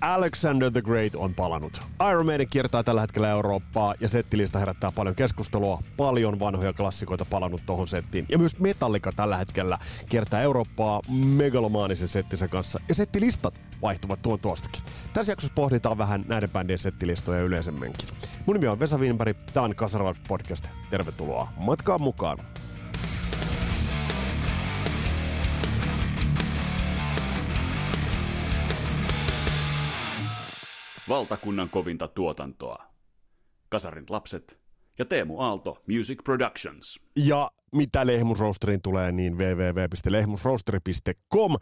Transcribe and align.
Alexander 0.00 0.70
the 0.70 0.82
Great 0.82 1.14
on 1.16 1.34
palannut. 1.34 1.80
Iron 2.10 2.26
Maiden 2.26 2.48
kiertää 2.48 2.82
tällä 2.82 3.00
hetkellä 3.00 3.28
Eurooppaa 3.28 3.94
ja 4.00 4.08
settilista 4.08 4.58
herättää 4.58 4.92
paljon 4.92 5.14
keskustelua. 5.14 5.82
Paljon 5.96 6.40
vanhoja 6.40 6.72
klassikoita 6.72 7.24
palannut 7.24 7.62
tohon 7.66 7.88
settiin. 7.88 8.26
Ja 8.28 8.38
myös 8.38 8.58
Metallica 8.58 9.12
tällä 9.12 9.36
hetkellä 9.36 9.78
kiertää 10.08 10.40
Eurooppaa 10.40 11.00
megalomaanisen 11.36 12.08
settinsä 12.08 12.48
kanssa. 12.48 12.80
Ja 12.88 12.94
settilistat 12.94 13.60
vaihtuvat 13.82 14.22
tuon 14.22 14.40
tuostakin. 14.40 14.82
Tässä 15.12 15.32
jaksossa 15.32 15.54
pohditaan 15.54 15.98
vähän 15.98 16.24
näiden 16.28 16.50
bändien 16.50 16.78
settilistoja 16.78 17.42
yleisemminkin. 17.42 18.08
Mun 18.46 18.56
nimi 18.56 18.68
on 18.68 18.80
Vesa 18.80 18.98
Wienberg, 18.98 19.36
tää 19.54 19.62
on 19.62 19.74
Kasarvat 19.74 20.16
Podcast. 20.28 20.68
Tervetuloa 20.90 21.48
matkaan 21.56 22.02
mukaan. 22.02 22.38
Valtakunnan 31.10 31.70
kovinta 31.70 32.08
tuotantoa. 32.08 32.84
Kasarin 33.68 34.04
lapset 34.08 34.60
ja 34.98 35.04
Teemu 35.04 35.40
Aalto 35.40 35.82
Music 35.88 36.24
Productions. 36.24 37.00
Ja 37.16 37.50
mitä 37.72 38.06
Lehmusroasteriin 38.06 38.82
tulee, 38.82 39.12
niin 39.12 39.38
www.lehmusroasteri.com. 39.38 41.52
Uh, 41.52 41.58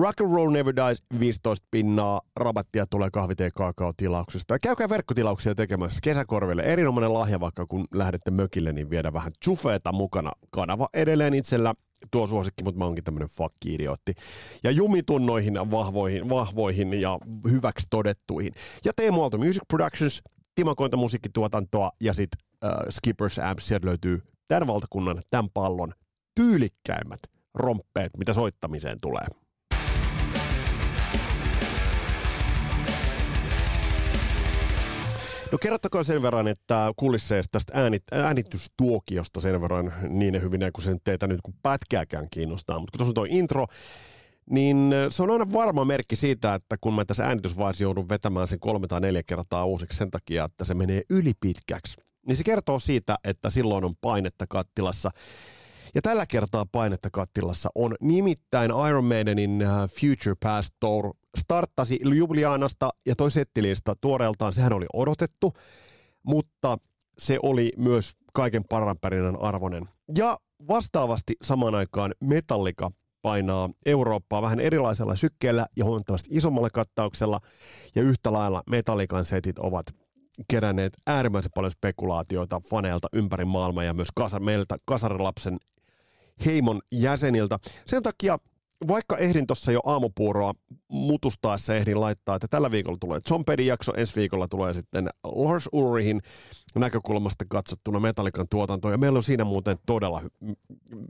rock 0.00 0.20
and 0.20 0.34
Roll 0.34 0.50
Never 0.50 0.74
Dies 0.76 1.02
15 1.20 1.66
pinnaa. 1.70 2.20
Rabattia 2.36 2.86
tulee 2.86 3.08
kahvitee 3.12 3.50
kakao 3.50 3.92
tilauksesta. 3.96 4.58
Käykää 4.58 4.88
verkkotilauksia 4.88 5.54
tekemässä 5.54 5.98
kesäkorville. 6.02 6.62
Erinomainen 6.62 7.14
lahja 7.14 7.40
vaikka 7.40 7.66
kun 7.66 7.86
lähdette 7.94 8.30
mökille, 8.30 8.72
niin 8.72 8.90
viedä 8.90 9.12
vähän 9.12 9.32
chufeeta 9.44 9.92
mukana. 9.92 10.32
Kanava 10.50 10.88
edelleen 10.94 11.34
itsellä 11.34 11.74
tuo 12.10 12.26
suosikki, 12.26 12.64
mutta 12.64 12.78
mä 12.78 12.84
oonkin 12.84 13.04
tämmönen 13.04 13.28
fuck-idiootti. 13.28 14.12
Ja 14.64 14.70
jumitun 14.70 15.26
noihin 15.26 15.54
vahvoihin, 15.54 16.28
vahvoihin 16.28 17.00
ja 17.00 17.18
hyväksi 17.50 17.86
todettuihin. 17.90 18.52
Ja 18.84 18.92
Teemu 18.96 19.22
Aalto 19.22 19.38
Music 19.38 19.62
Productions, 19.68 20.22
Timo 20.54 20.74
musiikkituotantoa 20.96 21.90
ja 22.00 22.12
sitten 22.12 22.40
uh, 22.64 22.70
Skippers 22.90 23.38
Amps, 23.38 23.68
sieltä 23.68 23.86
löytyy 23.86 24.22
tämän 24.48 24.66
valtakunnan, 24.66 25.22
tämän 25.30 25.50
pallon 25.54 25.92
tyylikkäimmät 26.34 27.20
romppeet, 27.54 28.16
mitä 28.18 28.32
soittamiseen 28.32 29.00
tulee. 29.00 29.26
No 35.52 35.58
kerrottakoon 35.58 36.04
sen 36.04 36.22
verran, 36.22 36.48
että 36.48 36.92
kulisseesta 36.96 37.52
tästä 37.52 37.72
äänit, 37.76 38.02
äänitystuokiosta 38.12 39.40
sen 39.40 39.60
verran 39.60 39.94
niin 40.08 40.42
hyvin 40.42 40.60
kuin 40.72 40.84
sen 40.84 40.98
teitä 41.04 41.26
nyt 41.26 41.40
kuin 41.42 41.54
pätkääkään 41.62 42.26
kiinnostaa. 42.30 42.78
Mutta 42.78 42.90
kun 42.92 42.98
tuossa 42.98 43.10
on 43.10 43.14
tuo 43.14 43.26
intro, 43.28 43.66
niin 44.50 44.94
se 45.10 45.22
on 45.22 45.30
aina 45.30 45.52
varma 45.52 45.84
merkki 45.84 46.16
siitä, 46.16 46.54
että 46.54 46.76
kun 46.80 46.94
mä 46.94 47.04
tässä 47.04 47.24
äänitysvaiheessa 47.24 47.84
joudun 47.84 48.08
vetämään 48.08 48.48
sen 48.48 48.60
kolme 48.60 48.86
tai 48.86 49.00
neljä 49.00 49.22
kertaa 49.26 49.64
uusiksi 49.64 49.98
sen 49.98 50.10
takia, 50.10 50.44
että 50.44 50.64
se 50.64 50.74
menee 50.74 51.02
ylipitkäksi, 51.10 51.96
niin 52.28 52.36
se 52.36 52.44
kertoo 52.44 52.78
siitä, 52.78 53.16
että 53.24 53.50
silloin 53.50 53.84
on 53.84 53.94
painetta 54.00 54.46
kattilassa. 54.48 55.10
Ja 55.94 56.02
tällä 56.02 56.26
kertaa 56.26 56.66
painetta 56.72 57.08
kattilassa 57.12 57.70
on 57.74 57.94
nimittäin 58.00 58.70
Iron 58.88 59.04
Maidenin 59.04 59.62
uh, 59.62 59.90
Future 59.90 60.36
Past 60.42 60.74
Tour 60.80 61.14
starttasi 61.38 61.98
Ljubljanasta 62.04 62.90
ja 63.06 63.16
toi 63.16 63.30
settilista 63.30 63.96
tuoreeltaan, 64.00 64.52
sehän 64.52 64.72
oli 64.72 64.86
odotettu, 64.92 65.52
mutta 66.22 66.78
se 67.18 67.38
oli 67.42 67.72
myös 67.76 68.12
kaiken 68.32 68.64
paranpärinän 68.68 69.42
arvoinen. 69.42 69.88
Ja 70.16 70.38
vastaavasti 70.68 71.34
samaan 71.42 71.74
aikaan 71.74 72.14
Metallica 72.20 72.90
painaa 73.22 73.70
Eurooppaa 73.86 74.42
vähän 74.42 74.60
erilaisella 74.60 75.16
sykkeellä 75.16 75.66
ja 75.76 75.84
huomattavasti 75.84 76.28
isommalla 76.32 76.70
kattauksella, 76.70 77.40
ja 77.94 78.02
yhtä 78.02 78.32
lailla 78.32 78.62
Metallican 78.70 79.24
setit 79.24 79.58
ovat 79.58 79.86
keränneet 80.48 80.92
äärimmäisen 81.06 81.52
paljon 81.54 81.72
spekulaatioita 81.72 82.60
faneilta 82.70 83.08
ympäri 83.12 83.44
maailmaa 83.44 83.84
ja 83.84 83.94
myös 83.94 84.08
kasar, 84.14 84.40
meiltä 84.40 84.76
kasarilapsen 84.84 85.58
heimon 86.44 86.80
jäseniltä. 86.92 87.58
Sen 87.86 88.02
takia 88.02 88.38
vaikka 88.88 89.16
ehdin 89.16 89.46
tuossa 89.46 89.72
jo 89.72 89.80
aamupuuroa 89.84 90.54
mutustaessa 90.88 91.74
ehdin 91.74 92.00
laittaa, 92.00 92.36
että 92.36 92.48
tällä 92.48 92.70
viikolla 92.70 92.98
tulee 93.00 93.20
John 93.30 93.44
Pedin 93.44 93.66
jakso, 93.66 93.92
ensi 93.96 94.16
viikolla 94.16 94.48
tulee 94.48 94.72
sitten 94.72 95.08
Lars 95.24 95.68
Ulrihin 95.72 96.22
näkökulmasta 96.74 97.44
katsottuna 97.48 98.00
Metallican 98.00 98.46
tuotanto, 98.50 98.90
ja 98.90 98.98
meillä 98.98 99.16
on 99.16 99.22
siinä 99.22 99.44
muuten 99.44 99.76
todella 99.86 100.22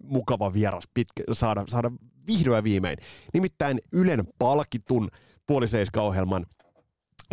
mukava 0.02 0.52
vieras 0.52 0.84
pitkä, 0.94 1.22
saada, 1.32 1.64
saada 1.68 1.90
vihdoin 2.26 2.64
viimein. 2.64 2.98
Nimittäin 3.34 3.78
Ylen 3.92 4.24
palkitun 4.38 5.08
puoliseiska-ohjelman 5.46 6.46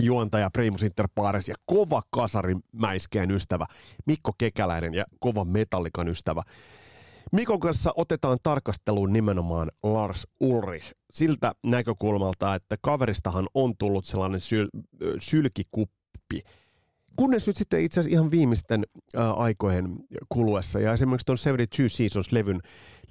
juontaja 0.02 0.50
Primus 0.54 0.84
Inter 0.84 1.08
Pares 1.16 1.48
ja 1.50 1.56
kova 1.66 2.02
kasarin 2.10 2.64
mäiskeen 2.72 3.32
ystävä 3.32 3.66
Mikko 4.06 4.32
Kekäläinen 4.38 4.94
ja 4.94 5.06
kova 5.20 5.46
metallikan 5.46 6.08
ystävä 6.08 6.42
Mikon 7.32 7.60
kanssa 7.60 7.94
otetaan 7.96 8.38
tarkasteluun 8.44 9.14
nimenomaan 9.14 9.72
Lars 9.84 10.28
Ulrich 10.40 10.92
siltä 11.14 11.52
näkökulmalta, 11.64 12.56
että 12.56 12.76
kaveristahan 12.82 13.48
on 13.54 13.78
tullut 13.78 14.06
sellainen 14.06 14.42
syl- 14.42 14.70
sylkikuppi, 15.20 16.42
Kunnes 17.16 17.48
nyt 17.48 17.58
sitten 17.58 17.84
itse 17.84 18.00
asiassa 18.00 18.16
ihan 18.16 18.32
viimeisten 18.32 18.84
aikojen 19.36 19.96
kuluessa 20.30 20.80
ja 20.80 20.94
esimerkiksi 20.94 21.26
tuon 21.26 21.38
72 21.38 21.98
Seasons-levyn 21.98 22.62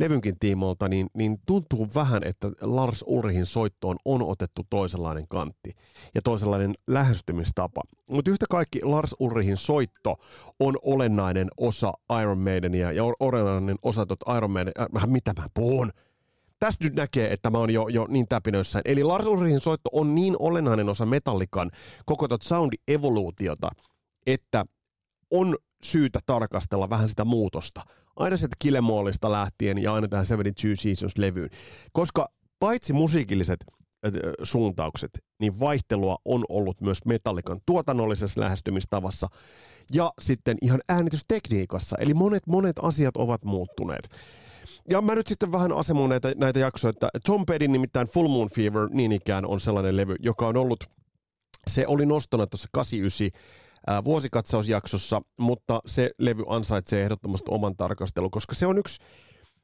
levynkin 0.01 0.39
tiimoilta, 0.41 0.89
niin, 0.89 1.07
niin 1.15 1.41
tuntuu 1.47 1.89
vähän, 1.95 2.23
että 2.25 2.51
Lars 2.61 3.05
Ulrihin 3.07 3.47
soittoon 3.47 3.97
on 4.05 4.23
otettu 4.23 4.67
toisenlainen 4.71 5.29
kantti 5.29 5.71
ja 6.15 6.21
toisenlainen 6.25 6.73
lähestymistapa. 6.87 7.83
Mutta 8.11 8.31
yhtä 8.31 8.47
kaikki 8.51 8.81
Lars 8.83 9.15
Ulrihin 9.19 9.57
soitto 9.57 10.17
on 10.61 10.79
olennainen 10.83 11.49
osa 11.57 11.93
Iron 12.23 12.39
Maidenia 12.39 12.93
ja 12.93 13.03
olennainen 13.21 13.77
osa 13.83 14.07
tuota 14.07 14.37
Iron 14.37 14.51
Maiden, 14.51 14.73
äh, 14.97 15.07
mitä 15.07 15.33
mä 15.39 15.47
puhun, 15.55 15.91
tästä 16.59 16.85
nyt 16.85 16.95
näkee, 16.95 17.33
että 17.33 17.51
mä 17.51 17.59
oon 17.59 17.71
jo, 17.71 17.89
jo 17.89 18.07
niin 18.09 18.29
täpinöissään. 18.29 18.83
Eli 18.85 19.05
Lars 19.05 19.27
Ulrihin 19.27 19.61
soitto 19.61 19.91
on 19.93 20.15
niin 20.15 20.37
olennainen 20.39 20.89
osa 20.89 21.07
Metallikan 21.07 21.71
koko 22.07 22.29
tuota 22.29 22.49
soundi-evoluutiota, 22.49 23.71
että 24.27 24.65
on 25.31 25.57
syytä 25.83 26.19
tarkastella 26.27 26.91
vähän 26.91 27.09
sitä 27.09 27.25
muutosta. 27.25 27.81
Aina 28.17 28.37
sieltä 28.37 28.57
Kilemoolista 28.59 29.33
lähtien 29.33 29.79
ja 29.79 29.95
aina 29.95 30.09
tähän 30.09 30.27
72 30.27 30.83
Seasons-levyyn. 30.83 31.51
Koska 31.93 32.29
paitsi 32.59 32.93
musiikilliset 32.93 33.65
suuntaukset, 34.43 35.11
niin 35.41 35.61
vaihtelua 35.61 36.17
on 36.25 36.45
ollut 36.49 36.81
myös 36.81 37.05
Metallikan 37.05 37.61
tuotannollisessa 37.67 38.41
lähestymistavassa 38.41 39.29
ja 39.93 40.13
sitten 40.21 40.57
ihan 40.63 40.81
äänitystekniikassa. 40.89 41.97
Eli 42.01 42.15
monet, 42.15 42.47
monet 42.47 42.77
asiat 42.83 43.17
ovat 43.17 43.45
muuttuneet. 43.45 44.09
Ja 44.91 45.03
mä 45.03 45.15
nyt 45.15 45.27
sitten 45.27 45.53
vähän 45.53 45.73
asemoin 45.73 46.09
näitä, 46.09 46.33
näitä 46.37 46.59
jaksoja, 46.59 46.91
että 46.91 47.09
Tom 47.27 47.47
Pettin 47.47 47.73
nimittäin 47.73 48.07
Full 48.07 48.29
Moon 48.29 48.51
Fever 48.51 48.89
niin 48.91 49.13
ikään 49.13 49.47
on 49.47 49.61
sellainen 49.61 49.97
levy, 49.97 50.17
joka 50.21 50.49
on 50.49 50.57
ollut, 50.57 50.85
se 51.71 51.87
oli 51.87 52.07
nostona 52.07 52.47
tuossa 52.47 52.69
89 52.73 53.29
vuosikatsausjaksossa, 54.05 55.23
mutta 55.39 55.81
se 55.87 56.11
levy 56.19 56.45
ansaitsee 56.49 57.03
ehdottomasti 57.03 57.51
oman 57.51 57.77
tarkastelun, 57.77 58.31
koska 58.31 58.55
se 58.55 58.67
on 58.67 58.79
yksi, 58.79 58.99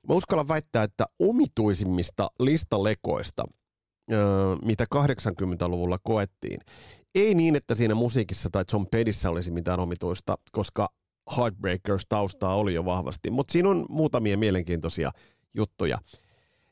mä 0.08 0.14
uskallan 0.14 0.48
väittää, 0.48 0.82
että 0.82 1.06
omituisimmista 1.18 2.30
listalekoista, 2.40 3.44
mitä 4.64 4.84
80-luvulla 4.94 5.98
koettiin. 6.02 6.60
Ei 7.14 7.34
niin, 7.34 7.56
että 7.56 7.74
siinä 7.74 7.94
musiikissa 7.94 8.48
tai 8.52 8.64
John 8.72 8.86
Pedissä 8.90 9.30
olisi 9.30 9.50
mitään 9.50 9.80
omituista, 9.80 10.38
koska 10.52 10.88
Heartbreakers 11.36 12.06
taustaa 12.08 12.54
oli 12.54 12.74
jo 12.74 12.84
vahvasti, 12.84 13.30
mutta 13.30 13.52
siinä 13.52 13.68
on 13.70 13.86
muutamia 13.88 14.38
mielenkiintoisia 14.38 15.10
juttuja 15.54 15.98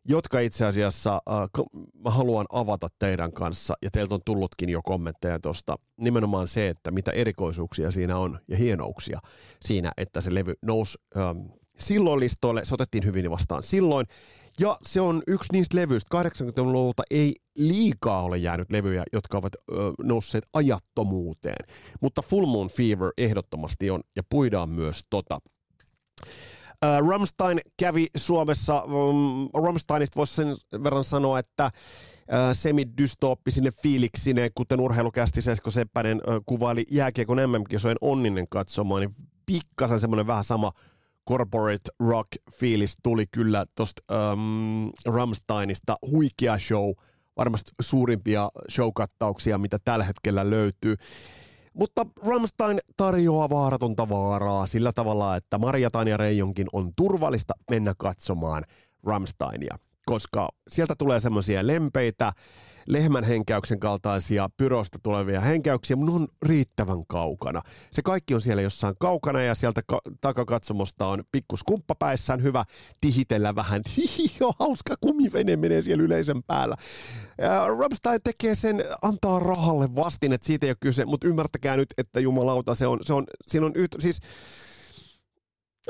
jotka 0.09 0.41
itse 0.41 0.67
asiassa 0.67 1.15
äh, 1.15 1.65
mä 2.05 2.11
haluan 2.11 2.47
avata 2.53 2.89
teidän 2.99 3.33
kanssa, 3.33 3.75
ja 3.83 3.91
teiltä 3.91 4.15
on 4.15 4.21
tullutkin 4.25 4.69
jo 4.69 4.81
kommentteja 4.85 5.39
tuosta, 5.41 5.77
nimenomaan 5.97 6.47
se, 6.47 6.69
että 6.69 6.91
mitä 6.91 7.11
erikoisuuksia 7.11 7.91
siinä 7.91 8.17
on 8.17 8.39
ja 8.49 8.56
hienouksia 8.56 9.19
siinä, 9.61 9.93
että 9.97 10.21
se 10.21 10.35
levy 10.35 10.55
nousi 10.62 10.99
ähm, 11.17 11.39
silloin 11.79 12.21
listoille, 12.21 12.65
se 12.65 12.75
otettiin 12.75 13.05
hyvin 13.05 13.31
vastaan 13.31 13.62
silloin, 13.62 14.06
ja 14.61 14.79
se 14.83 15.01
on 15.01 15.23
yksi 15.27 15.53
niistä 15.53 15.77
levyistä, 15.77 16.19
80-luvulta 16.19 17.03
ei 17.11 17.35
liikaa 17.56 18.23
ole 18.23 18.39
jäänyt 18.39 18.71
levyjä, 18.71 19.05
jotka 19.12 19.39
ovat 19.39 19.53
ö, 19.55 19.75
nousseet 20.03 20.45
ajattomuuteen, 20.53 21.67
mutta 22.01 22.23
Full 22.23 22.47
Moon 22.47 22.69
Fever 22.69 23.12
ehdottomasti 23.19 23.91
on, 23.91 24.01
ja 24.17 24.23
puidaan 24.31 24.69
myös 24.69 25.01
tota. 25.11 25.39
Uh, 26.85 27.09
Ramstein 27.09 27.61
kävi 27.76 28.06
Suomessa, 28.17 28.82
um, 28.82 29.49
Ramsteinista 29.65 30.17
voisi 30.17 30.35
sen 30.35 30.56
verran 30.82 31.05
sanoa, 31.05 31.38
että 31.38 31.65
uh, 31.65 31.73
semidystooppisine 32.53 33.71
fiiliksine, 33.82 34.50
kuten 34.55 34.81
urheilukästi 34.81 35.43
Sesko 35.43 35.71
Seppänen 35.71 36.17
uh, 36.17 36.43
kuvaili 36.47 36.85
jääkiekon 36.91 37.38
MM-kisojen 37.38 37.97
onninen 38.00 38.47
katsomaan, 38.49 39.00
niin 39.00 39.15
pikkasen 39.47 40.00
semmoinen 40.00 40.26
vähän 40.26 40.44
sama 40.44 40.73
corporate 41.29 41.91
rock 42.00 42.29
fiilis 42.53 42.97
tuli 43.03 43.25
kyllä 43.27 43.67
tuosta 43.75 44.03
um, 44.32 44.93
Ramsteinista. 45.06 45.97
Huikea 46.11 46.59
show, 46.59 46.91
varmasti 47.37 47.73
suurimpia 47.81 48.50
showkattauksia, 48.70 49.59
mitä 49.59 49.79
tällä 49.85 50.05
hetkellä 50.05 50.50
löytyy. 50.50 50.97
Mutta 51.75 52.06
Ramstein 52.26 52.79
tarjoaa 52.97 53.50
vaaratonta 53.50 54.09
vaaraa 54.09 54.67
sillä 54.67 54.93
tavalla, 54.93 55.37
että 55.37 55.59
Maria 55.59 55.91
ja 56.09 56.17
Reijonkin 56.17 56.67
on 56.73 56.93
turvallista 56.97 57.55
mennä 57.71 57.94
katsomaan 57.99 58.65
Ramsteinia, 59.03 59.79
koska 60.06 60.49
sieltä 60.69 60.95
tulee 60.99 61.21
semmoisia 61.21 61.67
lempeitä, 61.67 62.33
lehmän 62.87 63.25
henkäyksen 63.25 63.81
kaltaisia 63.81 64.49
pyrosta 64.56 64.99
tulevia 65.03 65.41
henkäyksiä, 65.41 65.97
mutta 65.97 66.12
on 66.12 66.29
riittävän 66.43 67.06
kaukana. 67.06 67.62
Se 67.93 68.03
kaikki 68.03 68.35
on 68.35 68.41
siellä 68.41 68.62
jossain 68.62 68.95
kaukana 69.01 69.43
ja 69.43 69.55
sieltä 69.55 69.83
ka- 69.87 70.01
takakatsomosta 70.21 71.06
on 71.06 71.25
pikkus 71.33 71.62
kumppapäissään 71.62 72.43
hyvä 72.43 72.65
tihitellä 73.01 73.55
vähän. 73.55 73.83
Hihi, 73.97 74.39
hauska 74.59 74.95
kumivene 75.01 75.56
menee 75.56 75.83
siellä 75.83 76.05
yleisön 76.05 76.43
päällä. 76.43 76.77
Ja 77.39 77.67
Rammstein 77.69 78.21
tekee 78.25 78.55
sen, 78.55 78.85
antaa 79.03 79.39
rahalle 79.39 79.95
vastin, 79.95 80.33
että 80.33 80.47
siitä 80.47 80.67
ei 80.67 80.71
ole 80.71 80.77
kyse, 80.81 81.05
mutta 81.05 81.29
ymmärtäkää 81.29 81.77
nyt, 81.77 81.89
että 81.99 82.21
jumalauta, 82.21 82.75
se 82.75 82.87
on, 82.87 82.99
se 83.03 83.15
on, 83.15 83.25
siinä 83.49 83.67
on 83.67 83.73
yhtä, 83.75 84.01
siis 84.01 84.21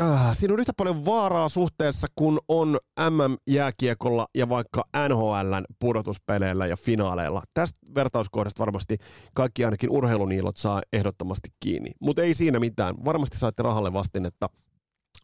Äh, 0.02 0.36
siinä 0.36 0.54
on 0.54 0.60
yhtä 0.60 0.72
paljon 0.76 1.04
vaaraa 1.04 1.48
suhteessa, 1.48 2.06
kun 2.14 2.38
on 2.48 2.78
MM-jääkiekolla 3.10 4.26
ja 4.34 4.48
vaikka 4.48 4.84
NHLn 5.08 5.64
pudotuspeleillä 5.78 6.66
ja 6.66 6.76
finaaleilla. 6.76 7.42
Tästä 7.54 7.78
vertauskohdasta 7.94 8.60
varmasti 8.60 8.96
kaikki 9.34 9.64
ainakin 9.64 9.90
urheiluniilot 9.90 10.56
saa 10.56 10.82
ehdottomasti 10.92 11.48
kiinni. 11.60 11.90
Mutta 12.00 12.22
ei 12.22 12.34
siinä 12.34 12.60
mitään. 12.60 12.94
Varmasti 13.04 13.38
saatte 13.38 13.62
rahalle 13.62 13.92
vastinetta 13.92 14.48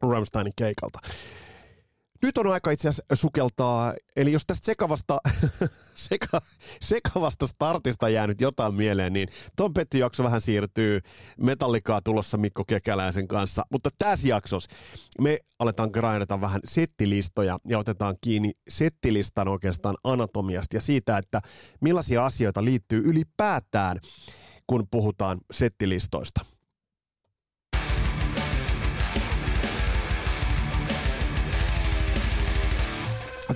Ramsteinin 0.02 0.52
keikalta. 0.56 0.98
Nyt 2.22 2.38
on 2.38 2.46
aika 2.46 2.70
itse 2.70 2.88
asiassa 2.88 3.16
sukeltaa, 3.16 3.94
eli 4.16 4.32
jos 4.32 4.42
tästä 4.46 4.66
sekavasta, 4.66 5.20
seka, 6.08 6.40
sekavasta 6.80 7.46
startista 7.46 8.08
jää 8.08 8.26
nyt 8.26 8.40
jotain 8.40 8.74
mieleen, 8.74 9.12
niin 9.12 9.28
Tom 9.56 9.74
Petty 9.74 9.98
jakso 9.98 10.24
vähän 10.24 10.40
siirtyy. 10.40 11.00
Metallikaa 11.38 12.00
tulossa 12.00 12.38
Mikko 12.38 12.64
Kekäläisen 12.64 13.28
kanssa, 13.28 13.64
mutta 13.72 13.90
tässä 13.98 14.28
jaksossa 14.28 14.70
me 15.20 15.38
aletaan 15.58 15.90
grindata 15.92 16.40
vähän 16.40 16.60
settilistoja 16.64 17.58
ja 17.68 17.78
otetaan 17.78 18.16
kiinni 18.20 18.52
settilistan 18.68 19.48
oikeastaan 19.48 19.96
anatomiasta 20.04 20.76
ja 20.76 20.80
siitä, 20.80 21.18
että 21.18 21.40
millaisia 21.80 22.24
asioita 22.24 22.64
liittyy 22.64 23.02
ylipäätään, 23.04 24.00
kun 24.66 24.86
puhutaan 24.90 25.40
settilistoista. 25.52 26.40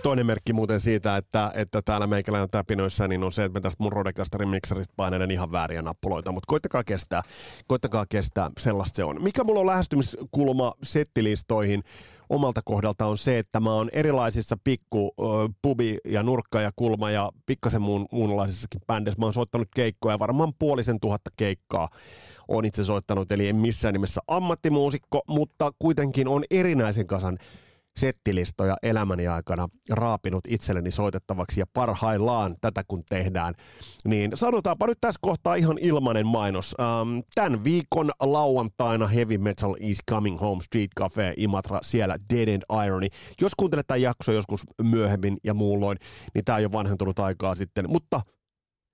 Toinen 0.05 0.27
merkki 0.27 0.53
muuten 0.53 0.81
siitä, 0.81 1.17
että, 1.17 1.53
että 1.55 1.83
täällä 1.83 2.07
meikäläinen 2.07 2.51
täpinöissä, 2.51 3.09
niin 3.09 3.25
on 3.25 3.33
se, 3.33 3.45
että 3.45 3.55
me 3.59 3.61
tästä 3.61 3.83
mun 3.83 3.93
Rodecasterin 3.93 4.49
mikseristä 4.49 4.95
painelen 4.97 5.31
ihan 5.31 5.53
vääriä 5.53 5.83
nappuloita, 5.83 6.33
mutta 6.33 6.47
koittakaa 6.47 6.85
kestää, 6.85 7.23
koittakaa 7.67 8.07
kestää, 8.09 8.51
sellaista 8.59 8.97
se 8.97 9.05
on. 9.05 9.23
Mikä 9.23 9.45
mulla 9.45 9.61
on 9.61 9.67
lähestymiskulma 9.67 10.73
settilistoihin 10.83 11.83
omalta 12.31 12.61
kohdalta 12.65 13.07
on 13.07 13.19
se, 13.19 13.39
että 13.39 13.61
mä 13.61 13.73
oon 13.73 13.91
erilaisissa 13.93 14.57
pikku 14.65 15.15
pubi 15.63 15.99
ja 16.05 16.23
nurkka 16.23 16.61
ja 16.61 16.71
kulma 16.77 17.11
ja 17.11 17.33
pikkasen 17.47 17.83
muun, 17.83 18.07
muunlaisissakin 18.13 18.81
bändeissä. 18.87 19.21
Mä 19.21 19.27
oon 19.27 19.35
soittanut 19.35 19.69
keikkoja, 19.75 20.19
varmaan 20.19 20.53
puolisen 20.59 21.01
tuhatta 21.01 21.31
keikkaa 21.37 21.89
on 22.49 22.65
itse 22.65 22.85
soittanut, 22.85 23.33
eli 23.33 23.49
en 23.49 23.57
missään 23.57 23.93
nimessä 23.93 24.21
ammattimuusikko, 24.29 25.23
mutta 25.29 25.73
kuitenkin 25.79 26.29
on 26.29 26.45
erinäisen 26.51 27.07
kasan 27.07 27.39
settilistoja 27.97 28.77
elämäni 28.83 29.29
aikana 29.29 29.69
raapinut 29.91 30.45
itselleni 30.49 30.91
soitettavaksi 30.91 31.61
ja 31.61 31.67
parhaillaan 31.73 32.57
tätä 32.61 32.83
kun 32.89 33.03
tehdään, 33.09 33.55
niin 34.05 34.31
sanotaanpa 34.35 34.87
nyt 34.87 34.99
tässä 35.01 35.19
kohtaa 35.23 35.55
ihan 35.55 35.79
ilmainen 35.81 36.27
mainos. 36.27 36.75
Ähm, 36.81 37.19
tämän 37.35 37.65
viikon 37.65 38.11
lauantaina 38.21 39.07
Heavy 39.07 39.39
Metal 39.39 39.75
is 39.81 39.99
Coming 40.11 40.41
Home 40.41 40.63
Street 40.63 40.91
Cafe 40.99 41.35
Imatra, 41.37 41.79
siellä 41.83 42.17
Dead 42.31 42.49
End 42.49 42.63
Irony. 42.87 43.07
Jos 43.41 43.53
kuuntelet 43.57 43.87
tämän 43.87 44.03
jakso 44.03 44.33
joskus 44.33 44.65
myöhemmin 44.83 45.37
ja 45.45 45.55
muulloin, 45.55 45.99
niin 46.35 46.45
tämä 46.45 46.57
on 46.57 46.63
jo 46.63 46.73
vanhentunut 46.73 47.19
aikaa 47.19 47.55
sitten, 47.55 47.91
mutta 47.91 48.21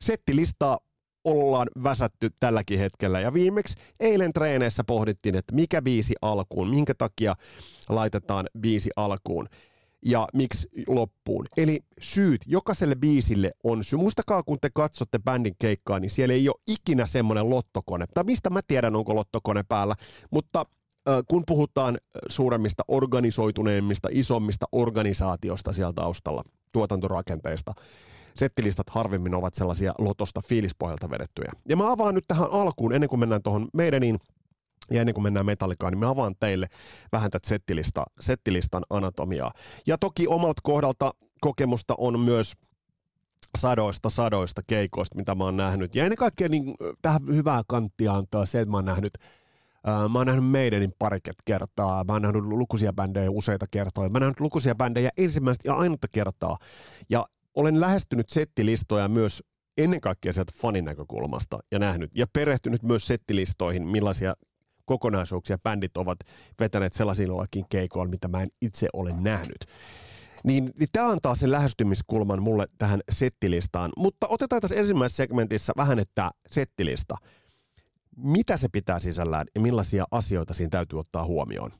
settilistaa 0.05 0.79
ollaan 1.25 1.69
väsätty 1.83 2.31
tälläkin 2.41 2.79
hetkellä. 2.79 3.21
Ja 3.21 3.35
viimeksi 3.35 3.75
eilen 4.01 4.33
treeneissä 4.33 4.85
pohdittiin, 4.85 5.37
että 5.37 5.55
mikä 5.55 5.83
biisi 5.83 6.15
alkuun, 6.23 6.69
minkä 6.69 6.95
takia 6.95 7.35
laitetaan 7.89 8.47
biisi 8.61 8.91
alkuun 8.97 9.49
ja 10.05 10.29
miksi 10.35 10.69
loppuun. 10.87 11.47
Eli 11.57 11.81
syyt 12.01 12.41
jokaiselle 12.47 12.95
biisille 12.95 13.51
on 13.65 13.85
syy. 13.85 13.99
Muistakaa, 13.99 14.43
kun 14.43 14.59
te 14.61 14.71
katsotte 14.75 15.19
bändin 15.19 15.55
keikkaa, 15.59 16.01
niin 16.01 16.11
siellä 16.11 16.35
ei 16.35 16.49
ole 16.49 16.61
ikinä 16.67 17.07
semmoinen 17.07 17.51
lottokone. 17.51 18.07
Tai 18.15 18.25
mistä 18.25 18.51
mä 18.51 18.61
tiedän, 18.67 18.97
onko 18.97 19.15
lottokone 19.15 19.65
päällä, 19.69 19.95
mutta 20.31 20.65
kun 21.29 21.43
puhutaan 21.47 21.99
suuremmista 22.29 22.83
organisoituneemmista, 22.89 24.09
isommista 24.13 24.67
organisaatiosta 24.73 25.73
siellä 25.73 25.93
taustalla, 25.93 26.43
tuotantorakenteista, 26.73 27.75
settilistat 28.37 28.91
harvemmin 28.91 29.35
ovat 29.35 29.55
sellaisia 29.55 29.95
lotosta 29.99 30.41
fiilispohjalta 30.49 31.11
vedettyjä. 31.11 31.53
Ja 31.69 31.77
mä 31.77 31.93
avaan 31.93 32.15
nyt 32.15 32.25
tähän 32.29 32.49
alkuun, 32.51 32.93
ennen 32.93 33.09
kuin 33.09 33.21
mennään 33.21 33.43
tuohon 33.43 33.69
meidäniin, 33.75 34.19
ja 34.91 35.01
ennen 35.01 35.15
kuin 35.15 35.23
mennään 35.23 35.47
metallikaan, 35.47 35.93
niin 35.93 35.99
mä 35.99 36.09
avaan 36.09 36.35
teille 36.41 36.67
vähän 37.13 37.31
tätä 37.31 37.49
settilista, 37.49 38.05
settilistan 38.21 38.83
anatomiaa. 38.91 39.53
Ja 39.87 39.99
toki 39.99 40.29
omalta 40.29 40.61
kohdalta 40.63 41.11
kokemusta 41.41 41.95
on 41.99 42.21
myös 42.21 42.53
sadoista 43.59 44.11
sadoista 44.11 44.63
keikoista, 44.67 45.17
mitä 45.17 45.35
mä 45.35 45.45
oon 45.45 45.57
nähnyt. 45.57 45.95
Ja 45.95 46.05
ennen 46.05 46.17
kaikkea 46.17 46.49
niin, 46.49 46.75
tähän 47.03 47.21
hyvää 47.27 47.63
kanttia 47.69 48.15
antaa 48.15 48.47
se, 48.47 48.61
että 48.61 48.71
mä 48.71 48.77
oon 48.77 48.85
nähnyt 48.85 49.13
mä 49.85 50.19
oon 50.19 50.27
nähnyt 50.27 50.51
meidänin 50.51 50.93
pariket 50.99 51.37
kertaa, 51.45 52.05
mä 52.05 52.13
oon 52.13 52.23
nähnyt 52.23 52.45
lukuisia 52.45 52.93
bändejä 52.93 53.31
useita 53.31 53.67
kertoja, 53.71 54.09
mä 54.09 54.17
oon 54.17 54.21
nähnyt 54.21 54.41
lukuisia 54.41 54.75
bändejä 54.75 55.11
ensimmäistä 55.17 55.69
ja 55.69 55.75
ainutta 55.75 56.07
kertaa. 56.13 56.59
Ja 57.11 57.27
olen 57.55 57.81
lähestynyt 57.81 58.29
settilistoja 58.29 59.09
myös 59.09 59.43
ennen 59.79 60.01
kaikkea 60.01 60.33
sieltä 60.33 60.53
fanin 60.57 60.85
näkökulmasta 60.85 61.59
ja 61.71 61.79
nähnyt 61.79 62.11
ja 62.15 62.27
perehtynyt 62.33 62.83
myös 62.83 63.07
settilistoihin, 63.07 63.87
millaisia 63.87 64.35
kokonaisuuksia 64.85 65.59
bändit 65.59 65.97
ovat 65.97 66.19
vetäneet 66.61 66.93
sellaisillakin 66.93 67.65
keikoilla, 67.69 68.11
mitä 68.11 68.29
mä 68.29 68.43
en 68.43 68.49
itse 68.63 68.89
ole 68.93 69.13
nähnyt. 69.13 69.67
Niin, 70.45 70.71
niin 70.79 70.89
tämä 70.93 71.09
antaa 71.09 71.35
sen 71.35 71.51
lähestymiskulman 71.51 72.43
mulle 72.43 72.67
tähän 72.79 73.01
settilistaan. 73.13 73.91
Mutta 73.97 74.27
otetaan 74.29 74.61
tässä 74.61 74.77
ensimmäisessä 74.77 75.23
segmentissä 75.23 75.73
vähän, 75.77 75.99
että 75.99 76.31
settilista. 76.51 77.17
Mitä 78.17 78.57
se 78.57 78.69
pitää 78.73 78.99
sisällään 78.99 79.47
ja 79.55 79.61
millaisia 79.61 80.05
asioita 80.11 80.55
siinä 80.55 80.71
täytyy 80.71 80.99
ottaa 80.99 81.25
huomioon? 81.25 81.73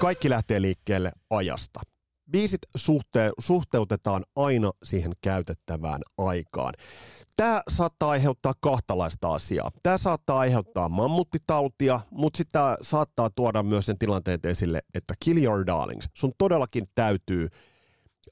Kaikki 0.00 0.30
lähtee 0.30 0.62
liikkeelle 0.62 1.12
ajasta. 1.30 1.80
Biisit 2.30 2.60
suhte- 2.78 3.32
suhteutetaan 3.38 4.24
aina 4.36 4.70
siihen 4.82 5.12
käytettävään 5.20 6.02
aikaan. 6.18 6.74
Tämä 7.36 7.62
saattaa 7.70 8.10
aiheuttaa 8.10 8.52
kahtalaista 8.60 9.34
asiaa. 9.34 9.70
Tämä 9.82 9.98
saattaa 9.98 10.38
aiheuttaa 10.38 10.88
mammuttitautia, 10.88 12.00
mutta 12.10 12.36
sitten 12.36 12.60
saattaa 12.82 13.30
tuoda 13.30 13.62
myös 13.62 13.86
sen 13.86 13.98
tilanteet 13.98 14.46
esille, 14.46 14.80
että 14.94 15.14
kill 15.24 15.38
your 15.44 15.66
darlings. 15.66 16.08
Sun 16.14 16.32
todellakin 16.38 16.84
täytyy 16.94 17.48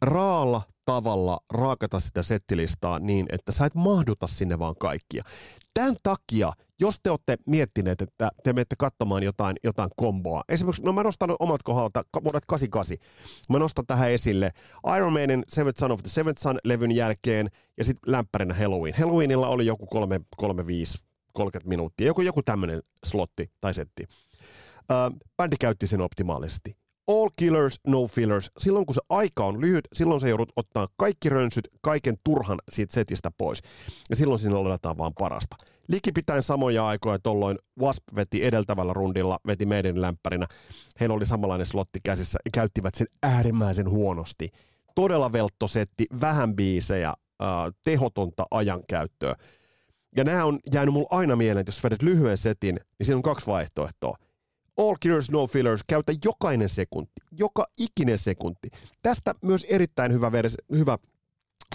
raalla 0.02 0.62
tavalla 0.84 1.40
raakata 1.52 2.00
sitä 2.00 2.22
settilistaa 2.22 2.98
niin, 2.98 3.26
että 3.28 3.52
sä 3.52 3.66
et 3.66 3.74
mahduta 3.74 4.26
sinne 4.26 4.58
vaan 4.58 4.74
kaikkia. 4.78 5.24
Tämän 5.74 5.96
takia, 6.02 6.52
jos 6.80 7.00
te 7.02 7.10
olette 7.10 7.36
miettineet, 7.46 8.02
että 8.02 8.30
te 8.44 8.52
menette 8.52 8.76
katsomaan 8.78 9.22
jotain, 9.22 9.56
jotain 9.64 9.90
komboa, 9.96 10.42
esimerkiksi, 10.48 10.82
no 10.82 10.92
mä 10.92 11.02
nostan 11.02 11.36
omat 11.40 11.62
kohdalta 11.62 12.04
vuodet 12.24 12.46
88, 12.46 12.96
mä 13.48 13.58
nostan 13.58 13.86
tähän 13.86 14.10
esille 14.10 14.52
Iron 14.96 15.12
Maiden 15.12 15.44
Seventh 15.48 15.80
Son 15.80 15.92
of 15.92 16.02
the 16.02 16.08
Seventh 16.10 16.42
Son-levyn 16.42 16.92
jälkeen 16.92 17.48
ja 17.78 17.84
sitten 17.84 18.12
lämpärinä 18.12 18.54
Halloween. 18.54 18.94
Halloweenilla 18.98 19.48
oli 19.48 19.66
joku 19.66 19.86
3, 19.86 20.20
3 20.36 20.66
5, 20.66 20.98
30 21.32 21.68
minuuttia, 21.68 22.06
joku, 22.06 22.20
joku 22.20 22.42
tämmöinen 22.42 22.82
slotti 23.04 23.50
tai 23.60 23.74
setti. 23.74 24.04
Uh, 24.78 25.18
bändi 25.36 25.56
käytti 25.60 25.86
sen 25.86 26.00
optimaalisesti 26.00 26.76
all 27.08 27.28
killers, 27.38 27.80
no 27.86 28.06
fillers. 28.06 28.50
Silloin 28.58 28.86
kun 28.86 28.94
se 28.94 29.00
aika 29.08 29.44
on 29.44 29.60
lyhyt, 29.60 29.88
silloin 29.92 30.20
se 30.20 30.28
joudut 30.28 30.52
ottaa 30.56 30.88
kaikki 30.96 31.28
rönsyt, 31.28 31.68
kaiken 31.80 32.16
turhan 32.24 32.58
siitä 32.70 32.94
setistä 32.94 33.30
pois. 33.38 33.62
Ja 34.10 34.16
silloin 34.16 34.38
sinne 34.38 34.58
laitetaan 34.58 34.98
vaan 34.98 35.12
parasta. 35.18 35.56
likipitäen 35.88 36.42
samoja 36.42 36.86
aikoja 36.86 37.18
tolloin 37.18 37.58
Wasp 37.80 38.02
veti 38.16 38.44
edeltävällä 38.44 38.92
rundilla, 38.92 39.38
veti 39.46 39.66
meidän 39.66 40.00
lämpärinä. 40.00 40.46
Heillä 41.00 41.14
oli 41.14 41.24
samanlainen 41.24 41.66
slotti 41.66 42.00
käsissä 42.04 42.38
ja 42.44 42.50
käyttivät 42.54 42.94
sen 42.94 43.06
äärimmäisen 43.22 43.90
huonosti. 43.90 44.48
Todella 44.94 45.32
velttosetti, 45.32 46.06
vähän 46.20 46.56
biisejä, 46.56 47.08
äh, 47.08 47.16
tehotonta 47.84 48.46
ajankäyttöä. 48.50 49.34
Ja 50.16 50.24
nämä 50.24 50.44
on 50.44 50.58
jäänyt 50.74 50.94
mulle 50.94 51.08
aina 51.10 51.36
mieleen, 51.36 51.60
että 51.60 51.68
jos 51.68 51.84
vedät 51.84 52.02
lyhyen 52.02 52.38
setin, 52.38 52.74
niin 52.74 53.06
siinä 53.06 53.16
on 53.16 53.22
kaksi 53.22 53.46
vaihtoehtoa. 53.46 54.16
All 54.76 54.96
Killers 55.00 55.30
No 55.30 55.46
Fillers, 55.46 55.84
käytä 55.88 56.12
jokainen 56.24 56.68
sekunti, 56.68 57.12
joka 57.32 57.66
ikinen 57.78 58.18
sekunti. 58.18 58.68
Tästä 59.02 59.34
myös 59.42 59.66
erittäin 59.68 60.12
hyvä, 60.12 60.28
vers- 60.30 60.76
hyvä 60.76 60.98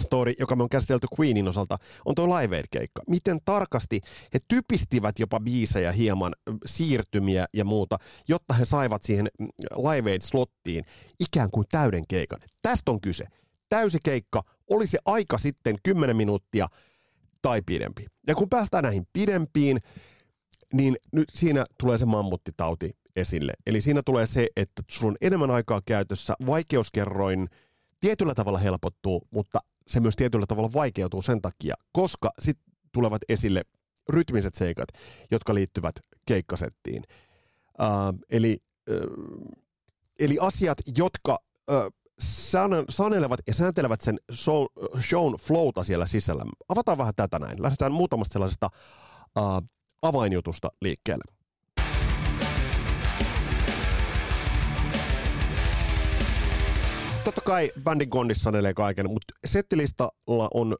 story, 0.00 0.32
joka 0.38 0.56
me 0.56 0.62
on 0.62 0.68
käsitelty 0.68 1.06
Queenin 1.20 1.48
osalta, 1.48 1.76
on 2.04 2.14
tuo 2.14 2.26
Live 2.26 2.56
Aid-keikka. 2.56 3.02
Miten 3.08 3.38
tarkasti 3.44 4.00
he 4.34 4.38
typistivät 4.48 5.18
jopa 5.18 5.40
biisejä 5.40 5.92
hieman, 5.92 6.32
siirtymiä 6.66 7.46
ja 7.54 7.64
muuta, 7.64 7.98
jotta 8.28 8.54
he 8.54 8.64
saivat 8.64 9.02
siihen 9.02 9.28
Live 9.76 10.10
Aid-slottiin 10.10 10.84
ikään 11.20 11.50
kuin 11.50 11.66
täyden 11.70 12.02
keikan. 12.08 12.40
Tästä 12.62 12.90
on 12.90 13.00
kyse. 13.00 13.24
Täysi 13.68 13.98
keikka, 14.04 14.42
oli 14.70 14.86
se 14.86 14.98
aika 15.04 15.38
sitten 15.38 15.76
10 15.82 16.16
minuuttia 16.16 16.68
tai 17.42 17.62
pidempi. 17.66 18.06
Ja 18.26 18.34
kun 18.34 18.48
päästään 18.48 18.84
näihin 18.84 19.06
pidempiin, 19.12 19.78
niin 20.72 20.96
nyt 21.12 21.28
siinä 21.32 21.64
tulee 21.78 21.98
se 21.98 22.06
mammuttitauti 22.06 22.96
esille. 23.16 23.52
Eli 23.66 23.80
siinä 23.80 24.02
tulee 24.04 24.26
se, 24.26 24.48
että 24.56 24.82
sulla 24.90 25.10
on 25.10 25.16
enemmän 25.20 25.50
aikaa 25.50 25.82
käytössä, 25.86 26.34
vaikeuskerroin 26.46 27.48
tietyllä 28.00 28.34
tavalla 28.34 28.58
helpottuu, 28.58 29.28
mutta 29.30 29.60
se 29.86 30.00
myös 30.00 30.16
tietyllä 30.16 30.46
tavalla 30.46 30.70
vaikeutuu 30.74 31.22
sen 31.22 31.42
takia, 31.42 31.74
koska 31.92 32.30
sitten 32.38 32.74
tulevat 32.92 33.22
esille 33.28 33.62
rytmiset 34.08 34.54
seikat, 34.54 34.88
jotka 35.30 35.54
liittyvät 35.54 35.94
keikkasettiin. 36.26 37.02
Uh, 37.80 38.18
eli, 38.30 38.58
uh, 38.90 39.52
eli 40.18 40.38
asiat, 40.40 40.78
jotka 40.96 41.38
uh, 41.70 41.92
sanelevat 42.88 43.40
ja 43.46 43.54
sääntelevät 43.54 44.00
sen 44.00 44.18
show, 44.32 44.64
shown 45.08 45.36
flowta 45.38 45.84
siellä 45.84 46.06
sisällä. 46.06 46.44
Avataan 46.68 46.98
vähän 46.98 47.14
tätä 47.16 47.38
näin. 47.38 47.62
Lähdetään 47.62 47.92
muutamasta 47.92 48.32
sellaisesta 48.32 48.68
uh, 49.38 49.68
avainjutusta 50.02 50.72
liikkeelle. 50.82 51.24
Totta 57.24 57.40
kai 57.40 57.72
bändin 57.84 58.10
kondissa 58.10 58.42
sanelee 58.42 58.74
kaiken, 58.74 59.10
mutta 59.10 59.34
settilistalla 59.44 60.48
on 60.54 60.76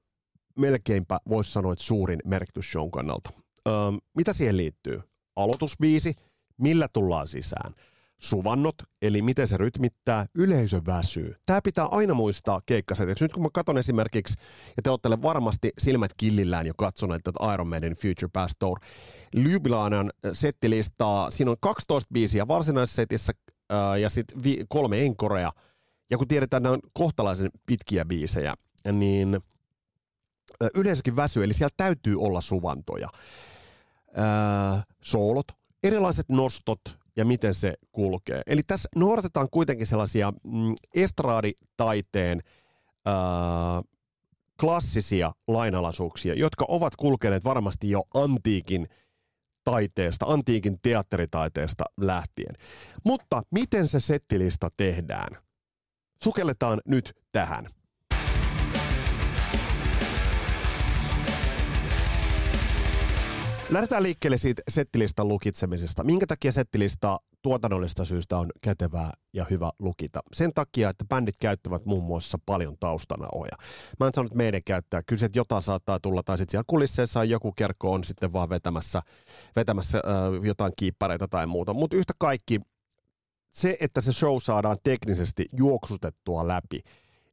melkeinpä, 0.58 1.20
voisi 1.28 1.52
sanoa, 1.52 1.72
että 1.72 1.84
suurin 1.84 2.18
merkitys 2.24 2.72
shown 2.72 2.90
kannalta. 2.90 3.30
Öö, 3.68 3.74
mitä 4.16 4.32
siihen 4.32 4.56
liittyy? 4.56 5.00
Aloitusbiisi, 5.36 6.14
millä 6.58 6.88
tullaan 6.88 7.26
sisään? 7.26 7.74
Suvannot, 8.22 8.74
eli 9.02 9.22
miten 9.22 9.48
se 9.48 9.56
rytmittää, 9.56 10.26
yleisö 10.34 10.80
väsyy. 10.86 11.36
Tämä 11.46 11.60
pitää 11.62 11.86
aina 11.86 12.14
muistaa 12.14 12.60
keikkasetiksi. 12.66 13.24
Nyt 13.24 13.32
kun 13.32 13.42
mä 13.42 13.48
katson 13.52 13.78
esimerkiksi, 13.78 14.34
ja 14.76 14.82
te 14.82 14.90
olette 14.90 15.22
varmasti 15.22 15.70
silmät 15.78 16.10
killillään 16.16 16.66
jo 16.66 16.74
katsoneet 16.76 17.22
tätä 17.24 17.54
Iron 17.54 17.68
Maiden 17.68 17.94
Future 17.94 18.30
Past 18.32 18.54
Tour, 18.58 18.78
Ljubljanan 19.34 20.12
settilistaa, 20.32 21.30
siinä 21.30 21.50
on 21.50 21.56
12 21.60 22.08
biisiä 22.12 22.48
varsinaisessa 22.48 23.02
äh, 23.72 24.00
ja 24.00 24.08
sitten 24.08 24.44
vi- 24.44 24.64
kolme 24.68 25.06
enkorea– 25.06 25.52
ja 26.12 26.18
kun 26.18 26.28
tiedetään, 26.28 26.58
että 26.58 26.68
nämä 26.68 26.72
on 26.72 26.90
kohtalaisen 26.92 27.50
pitkiä 27.66 28.04
biisejä, 28.04 28.54
niin 28.92 29.40
yleisökin 30.74 31.16
väsyy, 31.16 31.44
eli 31.44 31.52
siellä 31.52 31.74
täytyy 31.76 32.20
olla 32.20 32.40
suvantoja. 32.40 33.08
Ää, 34.16 34.82
soolot, 35.00 35.46
erilaiset 35.82 36.28
nostot 36.28 36.80
ja 37.16 37.24
miten 37.24 37.54
se 37.54 37.74
kulkee. 37.92 38.42
Eli 38.46 38.62
tässä 38.66 38.88
noudatetaan 38.96 39.48
kuitenkin 39.50 39.86
sellaisia 39.86 40.32
mm, 40.44 40.74
estraaditaiteen 40.94 42.40
ää, 43.06 43.14
klassisia 44.60 45.32
lainalaisuuksia, 45.48 46.34
jotka 46.34 46.64
ovat 46.68 46.96
kulkeneet 46.96 47.44
varmasti 47.44 47.90
jo 47.90 48.02
antiikin 48.14 48.86
taiteesta, 49.64 50.26
antiikin 50.26 50.78
teatteritaiteesta 50.82 51.84
lähtien. 52.00 52.54
Mutta 53.04 53.42
miten 53.50 53.88
se 53.88 54.00
settilista 54.00 54.68
tehdään? 54.76 55.42
Sukelletaan 56.22 56.80
nyt 56.86 57.12
tähän. 57.32 57.66
Lähdetään 63.72 64.02
liikkeelle 64.02 64.38
siitä 64.38 64.62
settilistan 64.70 65.28
lukitsemisesta. 65.28 66.04
Minkä 66.04 66.26
takia 66.26 66.52
settilista 66.52 67.20
tuotannollista 67.42 68.04
syystä 68.04 68.38
on 68.38 68.50
kätevää 68.60 69.10
ja 69.32 69.46
hyvä 69.50 69.70
lukita? 69.78 70.20
Sen 70.32 70.50
takia, 70.54 70.90
että 70.90 71.04
bändit 71.04 71.36
käyttävät 71.40 71.84
muun 71.84 72.04
muassa 72.04 72.38
paljon 72.46 72.76
taustanaoja. 72.80 73.56
Mä 74.00 74.06
en 74.06 74.12
sanonut 74.12 74.34
meidän 74.34 74.60
käyttää. 74.64 75.02
Kyllä 75.06 75.20
se 75.20 75.28
jotain 75.34 75.62
saattaa 75.62 76.00
tulla, 76.00 76.22
tai 76.22 76.38
sitten 76.38 76.50
siellä 76.50 76.64
kulisseissa 76.66 77.24
joku 77.24 77.52
kerkko 77.52 77.92
on 77.92 78.04
sitten 78.04 78.32
vaan 78.32 78.48
vetämässä, 78.48 79.02
vetämässä 79.56 79.98
äh, 79.98 80.44
jotain 80.44 80.72
kiippareita 80.78 81.28
tai 81.28 81.46
muuta. 81.46 81.74
Mutta 81.74 81.96
yhtä 81.96 82.12
kaikki 82.18 82.60
se, 83.50 83.76
että 83.80 84.00
se 84.00 84.12
show 84.12 84.36
saadaan 84.42 84.76
teknisesti 84.84 85.46
juoksutettua 85.52 86.48
läpi, 86.48 86.80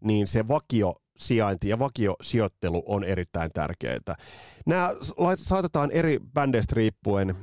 niin 0.01 0.27
se 0.27 0.47
vakio 0.47 0.95
sijainti 1.19 1.69
ja 1.69 1.79
vakiosijoittelu 1.79 2.83
on 2.85 3.03
erittäin 3.03 3.51
tärkeää. 3.53 4.15
Nämä 4.65 4.93
saatetaan 5.35 5.91
eri 5.91 6.19
bändeistä 6.33 6.75
riippuen 6.75 7.35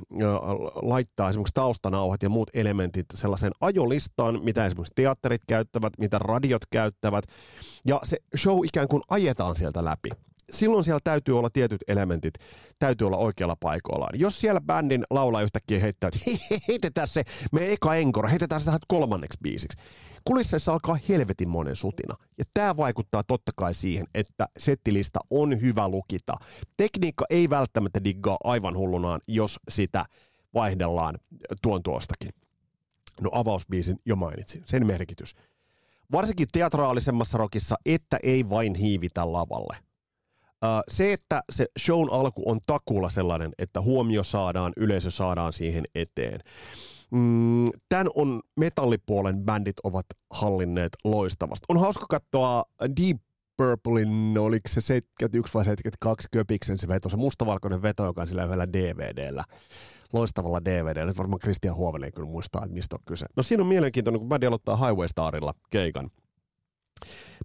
laittaa 0.81 1.29
esimerkiksi 1.29 1.53
taustanauhat 1.53 2.23
ja 2.23 2.29
muut 2.29 2.49
elementit 2.53 3.05
sellaisen 3.13 3.51
ajolistaan, 3.61 4.43
mitä 4.43 4.65
esimerkiksi 4.65 4.93
teatterit 4.95 5.41
käyttävät, 5.47 5.93
mitä 5.97 6.19
radiot 6.19 6.61
käyttävät, 6.69 7.25
ja 7.85 7.99
se 8.03 8.17
show 8.37 8.65
ikään 8.65 8.87
kuin 8.87 9.01
ajetaan 9.09 9.55
sieltä 9.55 9.85
läpi 9.85 10.09
silloin 10.51 10.83
siellä 10.83 10.99
täytyy 11.03 11.39
olla 11.39 11.49
tietyt 11.49 11.83
elementit, 11.87 12.33
täytyy 12.79 13.07
olla 13.07 13.17
oikealla 13.17 13.55
paikoillaan. 13.59 14.19
Jos 14.19 14.39
siellä 14.39 14.61
bändin 14.61 15.03
laulaa 15.09 15.41
yhtäkkiä 15.41 15.79
heittää, 15.79 16.07
että 16.07 16.19
heitetään 16.67 17.07
se, 17.07 17.23
me 17.51 17.73
eka 17.73 17.95
enkora, 17.95 18.29
heitetään 18.29 18.61
sitä 18.61 18.77
kolmanneksi 18.87 19.37
biisiksi. 19.43 19.77
Kulisseissa 20.25 20.73
alkaa 20.73 20.97
helvetin 21.09 21.49
monen 21.49 21.75
sutina. 21.75 22.15
Ja 22.37 22.43
tämä 22.53 22.77
vaikuttaa 22.77 23.23
totta 23.23 23.51
kai 23.55 23.73
siihen, 23.73 24.07
että 24.13 24.47
settilista 24.59 25.19
on 25.29 25.61
hyvä 25.61 25.89
lukita. 25.89 26.33
Tekniikka 26.77 27.25
ei 27.29 27.49
välttämättä 27.49 28.03
diggaa 28.03 28.37
aivan 28.43 28.77
hullunaan, 28.77 29.21
jos 29.27 29.59
sitä 29.69 30.05
vaihdellaan 30.53 31.15
tuon 31.61 31.83
tuostakin. 31.83 32.29
No 33.21 33.29
avausbiisin 33.33 33.97
jo 34.05 34.15
mainitsin, 34.15 34.63
sen 34.65 34.87
merkitys. 34.87 35.35
Varsinkin 36.11 36.47
teatraalisemmassa 36.51 37.37
rokissa, 37.37 37.75
että 37.85 38.19
ei 38.23 38.49
vain 38.49 38.75
hiivitä 38.75 39.31
lavalle 39.31 39.86
se, 40.89 41.13
että 41.13 41.41
se 41.51 41.65
shown 41.79 42.09
alku 42.11 42.43
on 42.45 42.59
takulla 42.67 43.09
sellainen, 43.09 43.51
että 43.57 43.81
huomio 43.81 44.23
saadaan, 44.23 44.73
yleisö 44.77 45.11
saadaan 45.11 45.53
siihen 45.53 45.85
eteen. 45.95 46.39
Mm, 47.11 47.69
tämän 47.89 48.07
on 48.15 48.41
metallipuolen 48.59 49.45
bändit 49.45 49.79
ovat 49.83 50.05
hallinneet 50.31 50.91
loistavasti. 51.03 51.65
On 51.69 51.79
hauska 51.79 52.05
katsoa 52.09 52.63
Deep 52.81 53.17
Purplein, 53.57 54.37
oliko 54.39 54.67
se 54.67 54.81
71 54.81 55.53
vai 55.53 55.65
72 55.65 56.27
köpiksen 56.31 56.77
se 56.77 56.87
veto, 56.87 57.09
se 57.09 57.17
mustavalkoinen 57.17 57.81
veto, 57.81 58.05
joka 58.05 58.21
on 58.21 58.27
sillä 58.27 58.45
yhdellä 58.45 58.65
DVDllä, 58.73 59.43
loistavalla 60.13 60.65
DVDllä. 60.65 61.05
Nyt 61.05 61.17
varmaan 61.17 61.39
Christian 61.39 61.75
Huovelin 61.75 62.13
kyllä 62.13 62.29
muistaa, 62.29 62.63
että 62.63 62.73
mistä 62.73 62.95
on 62.95 63.03
kyse. 63.05 63.25
No 63.35 63.43
siinä 63.43 63.63
on 63.63 63.69
mielenkiintoinen, 63.69 64.19
kun 64.19 64.29
bändi 64.29 64.45
aloittaa 64.45 64.75
Highway 64.75 65.07
Starilla 65.07 65.53
keikan. 65.69 66.09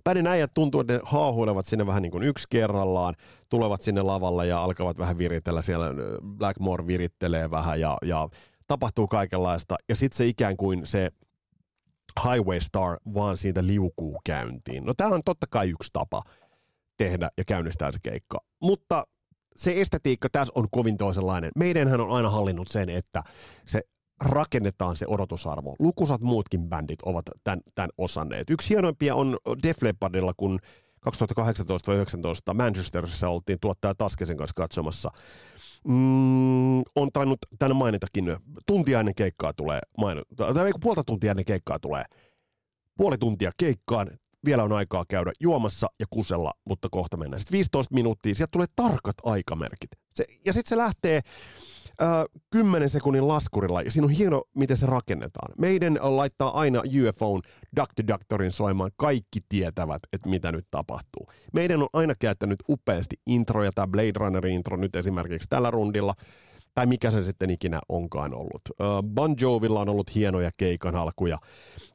Pädin 0.04 0.26
äijät 0.26 0.50
tuntuu, 0.54 0.80
että 0.80 0.92
ne 0.92 1.00
haahuilevat 1.02 1.66
sinne 1.66 1.87
vähän 1.87 2.02
niin 2.02 2.12
kuin 2.12 2.23
yksi 2.23 2.47
kerrallaan, 2.50 3.14
tulevat 3.49 3.82
sinne 3.82 4.02
lavalle 4.02 4.47
ja 4.47 4.62
alkavat 4.62 4.99
vähän 4.99 5.18
viritellä 5.18 5.62
siellä, 5.62 5.87
Blackmore 6.25 6.87
virittelee 6.87 7.50
vähän 7.50 7.80
ja, 7.80 7.99
ja 8.02 8.28
tapahtuu 8.66 9.09
kaikenlaista. 9.09 9.76
Ja 9.88 9.97
sitten 9.97 10.16
se 10.16 10.26
ikään 10.26 10.56
kuin 10.56 10.87
se 10.87 11.11
Highway 12.25 12.61
Star 12.61 12.97
vaan 13.14 13.37
siitä 13.37 13.66
liukuu 13.66 14.21
käyntiin. 14.25 14.85
No 14.85 14.94
tämä 14.97 15.14
on 15.14 15.23
totta 15.25 15.47
kai 15.50 15.71
yksi 15.71 15.90
tapa 15.92 16.23
tehdä 16.97 17.30
ja 17.38 17.44
käynnistää 17.44 17.92
se 17.92 17.99
keikka. 18.02 18.38
Mutta 18.61 19.06
se 19.56 19.80
estetiikka 19.80 20.28
tässä 20.32 20.52
on 20.56 20.66
kovin 20.71 20.97
toisenlainen. 20.97 21.50
Meidänhän 21.56 22.00
on 22.00 22.11
aina 22.11 22.30
hallinnut 22.30 22.68
sen, 22.68 22.88
että 22.88 23.23
se 23.66 23.80
rakennetaan 24.25 24.97
se 24.97 25.07
odotusarvo. 25.09 25.76
Lukusat 25.79 26.21
muutkin 26.21 26.69
bändit 26.69 27.02
ovat 27.02 27.25
tämän, 27.45 27.61
tämän 27.75 27.91
osanneet. 27.99 28.50
Yksi 28.50 28.69
hienoimpia 28.69 29.14
on 29.14 29.37
Def 29.62 29.83
Leppardilla, 29.83 30.33
kun 30.37 30.59
2018 31.00 31.91
vai 31.91 31.97
2019 31.97 32.55
Manchesterissa 32.55 33.29
oltiin 33.29 33.59
tuottaja 33.61 33.95
Taskesen 33.95 34.37
kanssa 34.37 34.55
katsomassa. 34.55 35.11
Mm, 35.88 36.79
on 36.79 37.12
tainnut 37.12 37.38
tänne 37.59 37.75
mainitakin, 37.75 38.37
tuntia 38.67 39.00
ennen 39.00 39.14
keikkaa 39.14 39.52
tulee, 39.52 39.81
mainita, 39.99 40.55
tai 40.55 40.71
puolta 40.81 41.05
tuntia 41.05 41.31
ennen 41.31 41.45
keikkaa 41.45 41.79
tulee, 41.79 42.05
puoli 42.97 43.19
tuntia 43.19 43.50
keikkaan, 43.57 44.11
vielä 44.45 44.62
on 44.62 44.73
aikaa 44.73 45.05
käydä 45.09 45.33
juomassa 45.41 45.87
ja 46.00 46.07
kusella, 46.11 46.52
mutta 46.64 46.88
kohta 46.91 47.17
mennään. 47.17 47.41
Sitten 47.41 47.52
15 47.52 47.95
minuuttia, 47.95 48.35
sieltä 48.35 48.50
tulee 48.50 48.67
tarkat 48.76 49.14
aikamerkit. 49.25 49.91
Se, 50.14 50.25
ja 50.47 50.52
sitten 50.52 50.69
se 50.69 50.76
lähtee 50.76 51.21
äh, 52.02 52.25
10 52.50 52.88
sekunnin 52.88 53.28
laskurilla, 53.28 53.82
ja 53.82 53.90
siinä 53.90 54.04
on 54.04 54.11
hieno, 54.11 54.44
miten 54.54 54.76
se 54.76 54.87
rakennetaan. 54.87 55.52
Meidän 55.59 55.99
laittaa 56.02 56.61
aina 56.61 56.82
UFOn. 57.09 57.42
Doctorin 58.09 58.50
soimaan, 58.50 58.90
kaikki 58.97 59.40
tietävät, 59.49 60.02
että 60.12 60.28
mitä 60.28 60.52
nyt 60.52 60.66
tapahtuu. 60.71 61.26
Meidän 61.52 61.82
on 61.82 61.88
aina 61.92 62.14
käyttänyt 62.18 62.59
upeasti 62.68 63.16
introja, 63.26 63.71
tämä 63.75 63.87
Blade 63.87 64.12
Runner 64.16 64.47
intro 64.47 64.76
nyt 64.76 64.97
esimerkiksi 64.97 65.49
tällä 65.49 65.71
rundilla, 65.71 66.14
tai 66.75 66.87
mikä 66.87 67.11
se 67.11 67.25
sitten 67.25 67.50
ikinä 67.50 67.81
onkaan 67.88 68.35
ollut. 68.35 68.62
Bon 69.14 69.35
Jovilla 69.41 69.81
on 69.81 69.88
ollut 69.88 70.14
hienoja 70.14 70.50
keikan 70.57 70.97
alkuja. 70.97 71.38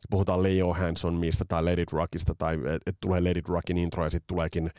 Puhutaan 0.10 0.44
Leo 0.44 0.74
Hanson 0.74 1.14
mistä 1.14 1.46
tai 1.48 1.64
Lady 1.64 1.84
Rockista, 1.92 2.36
tai 2.38 2.56
että 2.56 2.78
et 2.86 2.98
tulee 3.02 3.22
Lady 3.22 3.42
Rockin 3.48 3.78
intro 3.78 4.04
ja 4.04 4.10
sitten 4.10 4.28
tuleekin, 4.28 4.66
uh, 4.66 4.70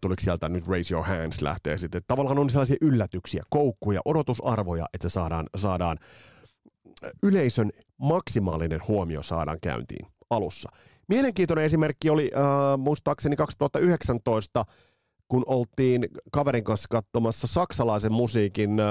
tuliko 0.00 0.20
sieltä 0.20 0.48
nyt 0.48 0.68
Raise 0.68 0.94
Your 0.94 1.06
Hands 1.06 1.42
lähtee 1.42 1.78
sitten. 1.78 2.02
Tavallaan 2.06 2.38
on 2.38 2.50
sellaisia 2.50 2.76
yllätyksiä, 2.80 3.42
koukkuja, 3.50 4.00
odotusarvoja, 4.04 4.86
että 4.94 5.08
se 5.08 5.12
saadaan, 5.12 5.46
saadaan 5.56 5.98
yleisön 7.22 7.70
maksimaalinen 7.98 8.80
huomio 8.88 9.22
saadaan 9.22 9.58
käyntiin 9.60 10.06
alussa. 10.30 10.70
Mielenkiintoinen 11.08 11.64
esimerkki 11.64 12.10
oli 12.10 12.30
uh, 12.34 12.78
muistaakseni 12.78 13.36
2019 13.36 14.64
kun 15.28 15.42
oltiin 15.46 16.08
kaverin 16.32 16.64
kanssa 16.64 16.86
katsomassa 16.90 17.46
saksalaisen 17.46 18.12
musiikin 18.12 18.80
äh, 18.80 18.86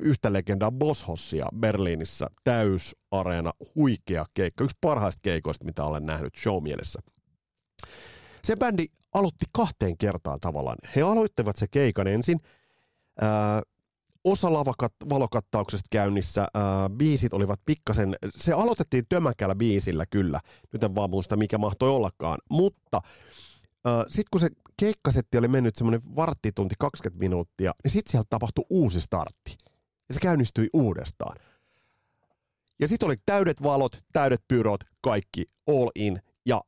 yhtä 0.00 0.32
legendaa 0.32 0.72
Boshossia 0.72 1.46
Berliinissä. 1.58 2.26
Täysareena, 2.44 3.52
huikea 3.74 4.24
keikka. 4.34 4.64
Yksi 4.64 4.76
parhaista 4.80 5.20
keikoista, 5.22 5.64
mitä 5.64 5.84
olen 5.84 6.06
nähnyt 6.06 6.36
showmielessä. 6.42 7.00
Se 8.44 8.56
bändi 8.56 8.86
aloitti 9.14 9.46
kahteen 9.52 9.98
kertaan 9.98 10.40
tavallaan. 10.40 10.78
He 10.96 11.02
aloittivat 11.02 11.56
se 11.56 11.66
keikan 11.70 12.06
ensin. 12.06 12.40
Äh, 13.22 13.28
osa 14.24 14.48
lavakat- 14.48 15.08
valokattauksesta 15.08 15.88
käynnissä, 15.90 16.42
äh, 16.42 16.62
biisit 16.96 17.32
olivat 17.32 17.60
pikkasen, 17.66 18.16
se 18.30 18.52
aloitettiin 18.52 19.04
tömäkällä 19.08 19.54
biisillä 19.54 20.04
kyllä, 20.10 20.40
nyt 20.72 20.84
en 20.84 20.94
vaan 20.94 21.10
muista 21.10 21.36
mikä 21.36 21.58
mahtoi 21.58 21.90
ollakaan, 21.90 22.38
mutta 22.50 23.00
sitten 24.08 24.28
kun 24.30 24.40
se 24.40 24.48
keikkasetti 24.76 25.38
oli 25.38 25.48
mennyt 25.48 25.76
semmoinen 25.76 26.16
varttitunti 26.16 26.74
20 26.78 27.18
minuuttia, 27.18 27.72
niin 27.84 27.90
sitten 27.90 28.10
sieltä 28.10 28.26
tapahtui 28.30 28.64
uusi 28.70 29.00
startti. 29.00 29.56
Ja 30.08 30.14
se 30.14 30.20
käynnistyi 30.20 30.68
uudestaan. 30.72 31.36
Ja 32.80 32.88
sitten 32.88 33.06
oli 33.06 33.16
täydet 33.26 33.62
valot, 33.62 34.02
täydet 34.12 34.40
pyrot, 34.48 34.80
kaikki 35.00 35.44
all 35.68 35.88
in. 35.94 36.20
Ja 36.46 36.62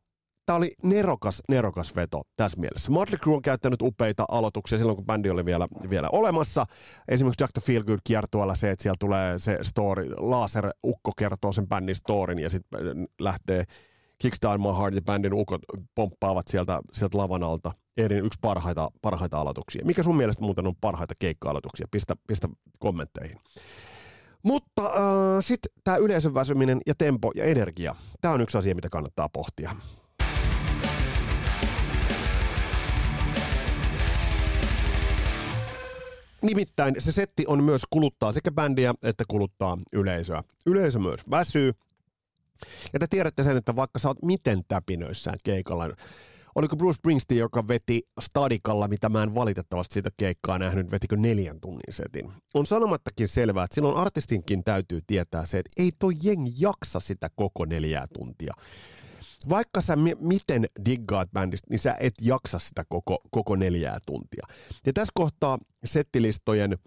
tämä 0.46 0.56
oli 0.56 0.72
nerokas, 0.82 1.42
nerokas 1.48 1.96
veto 1.96 2.22
tässä 2.36 2.60
mielessä. 2.60 2.92
Motley 2.92 3.18
Crue 3.18 3.36
on 3.36 3.42
käyttänyt 3.42 3.82
upeita 3.82 4.24
aloituksia 4.28 4.78
silloin, 4.78 4.96
kun 4.96 5.06
bändi 5.06 5.30
oli 5.30 5.44
vielä, 5.44 5.68
vielä 5.90 6.08
olemassa. 6.12 6.66
Esimerkiksi 7.08 7.42
Jack 7.42 7.52
the 7.52 7.60
Feel 7.60 7.84
Good 7.84 7.98
kiertueella 8.04 8.54
se, 8.54 8.70
että 8.70 8.82
siellä 8.82 8.96
tulee 9.00 9.38
se 9.38 9.58
story, 9.62 10.10
laser-ukko 10.16 11.12
kertoo 11.16 11.52
sen 11.52 11.68
bändin 11.68 11.94
storin 11.94 12.38
ja 12.38 12.50
sitten 12.50 13.08
lähtee 13.20 13.64
Kickstart 14.18 14.60
My 14.60 14.78
Heart 14.78 14.94
ja 14.94 15.02
bändin 15.02 15.34
ukot 15.34 15.60
pomppaavat 15.94 16.48
sieltä, 16.48 16.80
sieltä 16.92 17.18
lavan 17.18 17.42
alta. 17.42 17.72
Eri 17.96 18.16
yksi 18.16 18.38
parhaita, 18.40 18.90
parhaita 19.02 19.40
aloituksia. 19.40 19.84
Mikä 19.84 20.02
sun 20.02 20.16
mielestä 20.16 20.42
muuten 20.42 20.66
on 20.66 20.76
parhaita 20.80 21.14
keikka-aloituksia? 21.18 21.86
Pistä, 21.90 22.16
pistä 22.26 22.48
kommentteihin. 22.78 23.38
Mutta 24.42 24.82
äh, 24.86 24.92
sitten 25.40 25.72
tämä 25.84 25.96
yleisön 25.96 26.34
väsyminen 26.34 26.80
ja 26.86 26.94
tempo 26.98 27.32
ja 27.34 27.44
energia. 27.44 27.94
Tämä 28.20 28.34
on 28.34 28.40
yksi 28.40 28.58
asia, 28.58 28.74
mitä 28.74 28.88
kannattaa 28.88 29.28
pohtia. 29.28 29.70
Nimittäin 36.42 36.94
se 36.98 37.12
setti 37.12 37.44
on 37.46 37.64
myös 37.64 37.82
kuluttaa 37.90 38.32
sekä 38.32 38.50
bändiä 38.50 38.94
että 39.02 39.24
kuluttaa 39.28 39.78
yleisöä. 39.92 40.42
Yleisö 40.66 40.98
myös 40.98 41.20
väsyy, 41.30 41.72
ja 42.92 42.98
te 42.98 43.06
tiedätte 43.06 43.44
sen, 43.44 43.56
että 43.56 43.76
vaikka 43.76 43.98
sä 43.98 44.08
oot 44.08 44.22
miten 44.22 44.62
täpinöissään 44.68 45.36
keikalla, 45.44 45.88
oliko 46.54 46.76
Bruce 46.76 46.96
Springsteen, 46.96 47.38
joka 47.38 47.68
veti 47.68 48.02
Stadikalla, 48.20 48.88
mitä 48.88 49.08
mä 49.08 49.22
en 49.22 49.34
valitettavasti 49.34 49.92
siitä 49.92 50.10
keikkaa 50.16 50.58
nähnyt, 50.58 50.90
vetikö 50.90 51.16
neljän 51.16 51.60
tunnin 51.60 51.80
setin. 51.90 52.32
On 52.54 52.66
sanomattakin 52.66 53.28
selvää, 53.28 53.64
että 53.64 53.74
silloin 53.74 53.96
artistinkin 53.96 54.64
täytyy 54.64 55.00
tietää 55.06 55.46
se, 55.46 55.58
että 55.58 55.82
ei 55.82 55.90
toi 55.98 56.12
jengi 56.22 56.52
jaksa 56.58 57.00
sitä 57.00 57.30
koko 57.36 57.64
neljää 57.64 58.06
tuntia. 58.12 58.54
Vaikka 59.48 59.80
sä 59.80 59.96
m- 59.96 60.18
miten 60.20 60.66
diggaat 60.84 61.30
bändistä, 61.32 61.66
niin 61.70 61.78
sä 61.78 61.96
et 62.00 62.14
jaksa 62.20 62.58
sitä 62.58 62.84
koko, 62.88 63.18
koko 63.30 63.56
neljää 63.56 63.98
tuntia. 64.06 64.46
Ja 64.86 64.92
tässä 64.92 65.12
kohtaa 65.14 65.58
settilistojen 65.84 66.78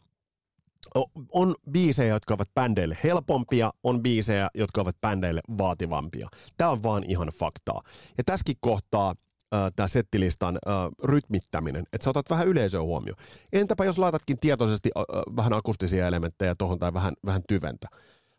on 1.34 1.56
biisejä, 1.72 2.14
jotka 2.14 2.34
ovat 2.34 2.54
bändeille 2.54 2.98
helpompia, 3.04 3.72
on 3.84 4.02
biisejä, 4.02 4.50
jotka 4.56 4.82
ovat 4.82 5.02
bändeille 5.02 5.42
vaativampia. 5.58 6.28
Tämä 6.58 6.70
on 6.70 6.84
vaan 6.84 7.04
ihan 7.04 7.28
faktaa. 7.28 7.82
Ja 8.18 8.24
tässäkin 8.24 8.56
kohtaa 8.60 9.16
äh, 9.54 9.72
tämä 9.76 9.88
settilistan 9.88 10.56
äh, 10.68 10.74
rytmittäminen, 11.04 11.84
että 11.94 12.04
sä 12.04 12.10
otat 12.10 12.30
vähän 12.30 12.48
yleisöä 12.48 12.82
huomioon. 12.82 13.18
Entäpä 13.54 13.86
jos 13.86 13.98
laitatkin 13.98 14.40
tietoisesti 14.40 14.92
äh, 14.98 15.04
vähän 15.36 15.54
akustisia 15.54 16.08
elementtejä 16.08 16.56
tuohon 16.56 16.80
tai 16.80 16.94
vähän, 16.94 17.14
vähän 17.26 17.42
tyventä. 17.48 17.88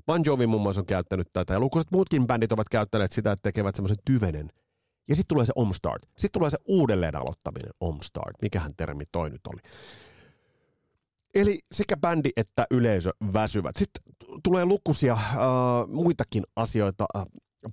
Bon 0.07 0.23
Jovi 0.25 0.47
muun 0.47 0.63
muassa 0.63 0.81
on 0.81 0.87
käyttänyt 0.87 1.29
tätä 1.33 1.53
ja 1.53 1.61
lukuiset 1.61 1.91
muutkin 1.91 2.27
bändit 2.27 2.53
ovat 2.53 2.69
käyttäneet 2.69 3.13
sitä, 3.13 3.33
että 3.33 3.43
tekevät 3.43 3.75
semmoisen 3.75 3.99
tyvenen. 4.05 4.51
Ja 5.09 5.17
sitten 5.17 5.35
tulee 5.35 5.47
se 5.47 5.53
omstart. 5.57 6.03
Sitten 6.03 6.31
tulee 6.33 6.51
se 6.51 6.59
uudelleen 6.69 7.17
aloittaminen, 7.17 7.71
omstart. 7.81 8.43
Mikähän 8.43 8.73
termi 8.77 9.05
toi 9.13 9.31
nyt 9.31 9.47
oli. 9.47 9.61
Eli 11.35 11.59
sekä 11.73 11.97
bändi 11.97 12.31
että 12.37 12.67
yleisö 12.71 13.11
väsyvät. 13.33 13.77
Sitten 13.77 14.03
tulee 14.43 14.65
lukuisia 14.65 15.13
äh, 15.13 15.29
muitakin 15.89 16.45
asioita 16.57 17.07
äh, 17.17 17.25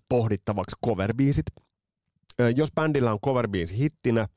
pohdittavaksi, 0.10 0.76
coverbiisit. 0.86 1.46
Äh, 2.42 2.54
jos 2.56 2.72
bändillä 2.76 3.12
on 3.12 3.20
coverbiisi 3.26 3.78
hittinä, 3.78 4.28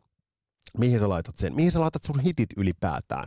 mihin 0.78 1.00
sä 1.00 1.08
laitat 1.08 1.36
sen? 1.36 1.54
Mihin 1.54 1.72
sä 1.72 1.80
laitat 1.80 2.02
sun 2.02 2.20
hitit 2.20 2.48
ylipäätään? 2.56 3.24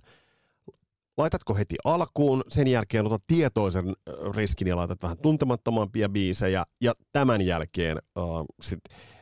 Laitatko 1.17 1.55
heti 1.55 1.75
alkuun, 1.83 2.43
sen 2.47 2.67
jälkeen 2.67 3.05
otat 3.05 3.23
tietoisen 3.27 3.93
riskin 4.35 4.67
ja 4.67 4.75
laitat 4.75 5.03
vähän 5.03 5.17
tuntemattomampia 5.17 6.09
biisejä, 6.09 6.65
ja 6.81 6.93
tämän 7.11 7.41
jälkeen 7.41 7.97
äh, 7.97 8.23
sit 8.61 8.79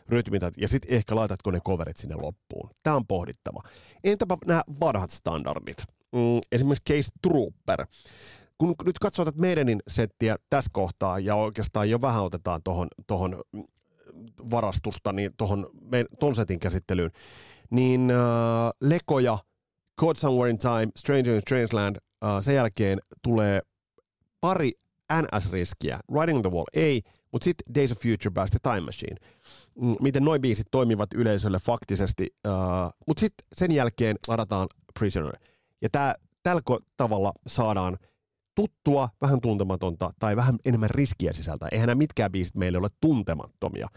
rytmität, 0.09 0.53
ja 0.57 0.67
sitten 0.67 0.93
ehkä 0.93 1.15
laitatko 1.15 1.51
ne 1.51 1.59
coverit 1.59 1.97
sinne 1.97 2.15
loppuun. 2.15 2.69
Tämä 2.83 2.95
on 2.95 3.07
pohdittava. 3.07 3.61
Entäpä 4.03 4.37
nämä 4.45 4.63
vanhat 4.79 5.09
standardit? 5.09 5.77
Mm, 6.11 6.39
esimerkiksi 6.51 6.93
Case 6.93 7.09
Trooper. 7.21 7.85
Kun 8.57 8.75
nyt 8.85 8.99
katsoo 8.99 9.25
tätä 9.25 9.39
meidänin 9.39 9.79
settiä 9.87 10.35
tässä 10.49 10.69
kohtaa 10.73 11.19
ja 11.19 11.35
oikeastaan 11.35 11.89
jo 11.89 12.01
vähän 12.01 12.23
otetaan 12.23 12.61
tuohon 12.63 12.87
tohon 13.07 13.41
varastusta, 14.51 15.13
niin 15.13 15.31
tuohon 15.37 15.69
ton 16.19 16.35
setin 16.35 16.59
käsittelyyn, 16.59 17.11
niin 17.69 18.11
äh, 18.11 18.17
Lekoja, 18.81 19.37
Caught 20.01 20.19
Somewhere 20.19 20.49
in 20.49 20.57
Time, 20.57 20.87
Stranger 20.97 21.35
in 21.35 21.41
Strangeland, 21.41 21.95
äh, 21.95 22.29
sen 22.41 22.55
jälkeen 22.55 22.99
tulee 23.21 23.61
pari 24.41 24.71
NS-riskiä. 25.13 25.99
Riding 26.19 26.37
on 26.37 26.41
the 26.41 26.51
Wall 26.51 26.65
ei, 26.73 27.01
mutta 27.31 27.43
sitten 27.43 27.75
Days 27.75 27.91
of 27.91 27.97
Future 27.97 28.33
Past 28.33 28.53
ja 28.53 28.59
Time 28.59 28.81
Machine. 28.81 29.15
Mm, 29.81 29.95
miten 30.01 30.23
noi 30.23 30.39
biisit 30.39 30.67
toimivat 30.71 31.13
yleisölle 31.13 31.59
faktisesti. 31.59 32.27
Uh, 32.47 32.53
mutta 33.07 33.19
sitten 33.19 33.47
sen 33.53 33.71
jälkeen 33.71 34.15
ladataan 34.27 34.67
Prisoner. 34.99 35.37
Ja 35.81 35.89
tää, 35.91 36.15
tällä 36.43 36.61
tavalla 36.97 37.33
saadaan 37.47 37.97
tuttua, 38.55 39.09
vähän 39.21 39.41
tuntematonta 39.41 40.11
tai 40.19 40.35
vähän 40.35 40.55
enemmän 40.65 40.89
riskiä 40.89 41.33
sisältä. 41.33 41.67
Eihän 41.71 41.87
nämä 41.87 41.97
mitkään 41.97 42.31
biisit 42.31 42.55
meille 42.55 42.77
ole 42.77 42.89
tuntemattomia, 43.01 43.87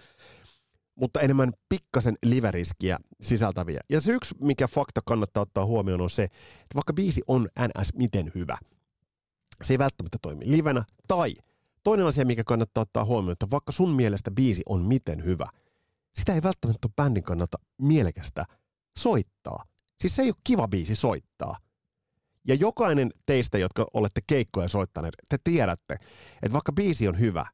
mutta 0.95 1.21
enemmän 1.21 1.53
pikkasen 1.69 2.19
live-riskiä 2.27 2.99
sisältäviä. 3.21 3.81
Ja 3.91 4.01
se 4.01 4.13
yksi, 4.13 4.35
mikä 4.41 4.69
fakta 4.69 5.01
kannattaa 5.07 5.43
ottaa 5.43 5.67
huomioon, 5.67 6.01
on 6.01 6.11
se, 6.11 6.23
että 6.23 6.75
vaikka 6.75 6.93
biisi 6.93 7.23
on 7.29 7.49
ns. 7.79 7.95
miten 7.95 8.33
hyvä, 8.35 8.57
se 9.63 9.75
ei 9.75 9.79
välttämättä 9.79 10.19
toimi 10.23 10.51
livenä. 10.51 10.85
Tai 11.09 11.35
toinen 11.83 12.07
asia, 12.07 12.27
mikä 12.27 12.45
kannattaa 12.45 12.83
ottaa 12.83 13.05
huomioon, 13.05 13.33
että 13.33 13.51
vaikka 13.51 13.73
sun 13.73 13.91
mielestä 13.91 14.31
biisi 14.31 14.63
on 14.69 14.83
miten 14.83 15.25
hyvä, 15.25 15.49
sitä 16.15 16.35
ei 16.35 16.43
välttämättä 16.43 16.89
bändin 16.97 17.23
kannalta 17.23 17.59
mielekästä 17.79 18.45
soittaa. 18.99 19.65
Siis 20.01 20.17
se 20.17 20.23
ei 20.23 20.29
ole 20.29 20.37
kiva 20.45 20.69
biisi 20.69 20.95
soittaa. 20.95 21.57
Ja 22.49 22.55
jokainen 22.55 23.11
teistä, 23.27 23.59
jotka 23.59 23.87
olette 23.95 24.21
keikkoja 24.27 24.69
soittaneet, 24.69 25.15
te 25.29 25.37
tiedätte, 25.45 25.95
että 26.43 26.53
vaikka 26.53 26.73
biisi 26.73 27.09
on 27.09 27.19
hyvä, 27.19 27.47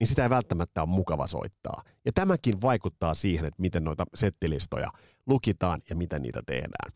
niin 0.00 0.08
sitä 0.08 0.22
ei 0.22 0.30
välttämättä 0.30 0.82
ole 0.82 0.88
mukava 0.88 1.26
soittaa. 1.26 1.82
Ja 2.04 2.12
tämäkin 2.12 2.60
vaikuttaa 2.62 3.14
siihen, 3.14 3.44
että 3.44 3.62
miten 3.62 3.84
noita 3.84 4.04
settilistoja 4.14 4.88
lukitaan 5.26 5.80
ja 5.90 5.96
miten 5.96 6.22
niitä 6.22 6.42
tehdään. 6.46 6.92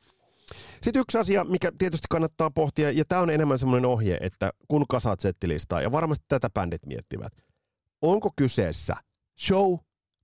Sitten 0.83 1.01
yksi 1.01 1.19
asia, 1.19 1.45
mikä 1.45 1.73
tietysti 1.79 2.07
kannattaa 2.11 2.51
pohtia, 2.51 2.91
ja 2.91 3.05
tämä 3.05 3.21
on 3.21 3.31
enemmän 3.31 3.59
semmoinen 3.59 3.91
ohje, 3.91 4.19
että 4.21 4.51
kun 4.69 4.85
kasaat 4.89 5.21
settilistaa, 5.21 5.83
ja 5.83 5.93
varmasti 5.93 6.25
tätä 6.29 6.51
bändit 6.51 6.87
miettivät, 6.87 7.33
onko 8.03 8.31
kyseessä 8.37 8.97
show 9.41 9.79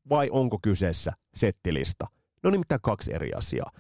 vai 0.08 0.30
onko 0.30 0.58
kyseessä 0.62 1.12
settilista? 1.34 2.06
No 2.42 2.50
nimittäin 2.50 2.80
kaksi 2.80 3.14
eri 3.14 3.32
asiaa. 3.32 3.70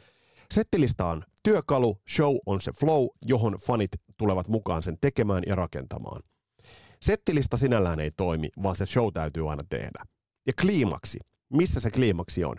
Settilista 0.54 1.06
on 1.06 1.22
työkalu, 1.42 2.00
show 2.16 2.36
on 2.46 2.60
se 2.60 2.72
flow, 2.72 3.06
johon 3.24 3.56
fanit 3.66 3.90
tulevat 4.16 4.48
mukaan 4.48 4.82
sen 4.82 4.98
tekemään 5.00 5.42
ja 5.46 5.54
rakentamaan. 5.54 6.22
Settilista 7.02 7.56
sinällään 7.56 8.00
ei 8.00 8.10
toimi, 8.10 8.48
vaan 8.62 8.76
se 8.76 8.86
show 8.86 9.12
täytyy 9.12 9.50
aina 9.50 9.62
tehdä. 9.68 10.04
Ja 10.46 10.52
kliimaksi. 10.60 11.18
Missä 11.52 11.80
se 11.80 11.90
kliimaksi 11.90 12.44
on? 12.44 12.56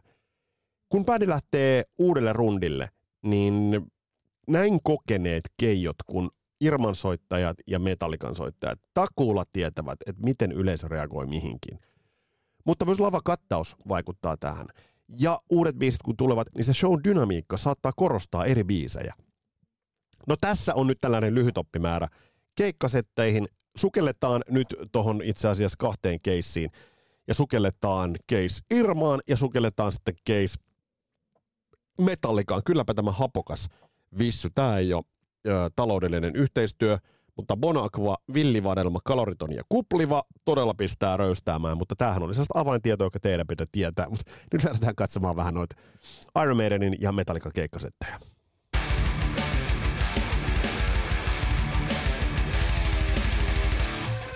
Kun 0.89 1.05
bändi 1.05 1.27
lähtee 1.27 1.83
uudelle 1.99 2.33
rundille, 2.33 2.89
niin 3.23 3.81
näin 4.47 4.79
kokeneet 4.83 5.43
keijot 5.57 5.95
kun 6.05 6.31
Irman 6.61 6.95
soittajat 6.95 7.57
ja 7.67 7.79
Metallikan 7.79 8.35
soittajat 8.35 8.79
takuulla 8.93 9.43
tietävät, 9.53 9.99
että 10.05 10.23
miten 10.23 10.51
yleisö 10.51 10.87
reagoi 10.87 11.25
mihinkin. 11.25 11.79
Mutta 12.65 12.85
myös 12.85 12.99
lavakattaus 12.99 13.75
vaikuttaa 13.87 14.37
tähän. 14.37 14.67
Ja 15.19 15.39
uudet 15.49 15.75
biisit 15.75 16.01
kun 16.03 16.17
tulevat, 16.17 16.47
niin 16.55 16.63
se 16.63 16.73
show 16.73 16.99
dynamiikka 17.03 17.57
saattaa 17.57 17.91
korostaa 17.95 18.45
eri 18.45 18.63
biisejä. 18.63 19.13
No 20.27 20.35
tässä 20.41 20.75
on 20.75 20.87
nyt 20.87 20.97
tällainen 21.01 21.35
lyhyt 21.35 21.57
oppimäärä. 21.57 22.07
Keikkasetteihin 22.55 23.47
sukelletaan 23.77 24.41
nyt 24.49 24.67
tuohon 24.91 25.21
itse 25.23 25.47
asiassa 25.47 25.75
kahteen 25.79 26.19
keissiin. 26.23 26.69
Ja 27.27 27.33
sukelletaan 27.33 28.15
case 28.31 28.59
Irmaan 28.71 29.19
ja 29.29 29.37
sukelletaan 29.37 29.91
sitten 29.91 30.15
case 30.29 30.55
Metallikaan. 32.01 32.61
Kylläpä 32.65 32.93
tämä 32.93 33.11
hapokas 33.11 33.67
vissu. 34.17 34.49
Tämä 34.55 34.77
ei 34.77 34.93
ole 34.93 35.03
ö, 35.47 35.69
taloudellinen 35.75 36.35
yhteistyö, 36.35 36.97
mutta 37.37 37.57
Bonaqua, 37.57 38.17
villivadelma, 38.33 38.99
kaloriton 39.03 39.53
ja 39.53 39.63
kupliva 39.69 40.23
todella 40.45 40.73
pistää 40.73 41.17
röystäämään, 41.17 41.77
mutta 41.77 41.95
tämähän 41.95 42.23
oli 42.23 42.33
sellaista 42.33 42.59
avaintietoa, 42.59 43.05
joka 43.05 43.19
teidän 43.19 43.47
pitää 43.47 43.67
tietää. 43.71 44.09
Mutta 44.09 44.31
nyt 44.53 44.63
lähdetään 44.63 44.95
katsomaan 44.95 45.35
vähän 45.35 45.53
noita 45.53 45.75
Iron 46.43 46.57
Maidenin 46.57 46.95
ja 47.01 47.11
Metallica 47.11 47.51
keikkasetteja. 47.51 48.19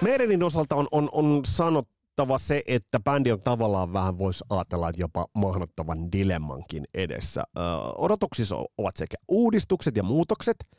Maidenin 0.02 0.44
osalta 0.44 0.76
on, 0.76 0.88
on, 0.92 1.10
on 1.12 1.42
sanottava 1.48 2.38
se, 2.38 2.62
että 2.68 3.00
bändi 3.00 3.32
on 3.32 3.42
tavallaan 3.42 3.94
vähän 3.94 4.18
voisi 4.18 4.44
ajatella, 4.50 4.90
että 4.90 5.02
jopa 5.02 5.26
mahdottavan 5.36 6.12
dilemmankin 6.12 6.84
edessä. 6.94 7.44
Ö, 7.58 7.62
odotuksissa 7.98 8.56
ovat 8.78 8.98
sekä 8.98 9.18
uudistukset 9.28 9.96
ja 9.96 10.04
muutokset– 10.04 10.58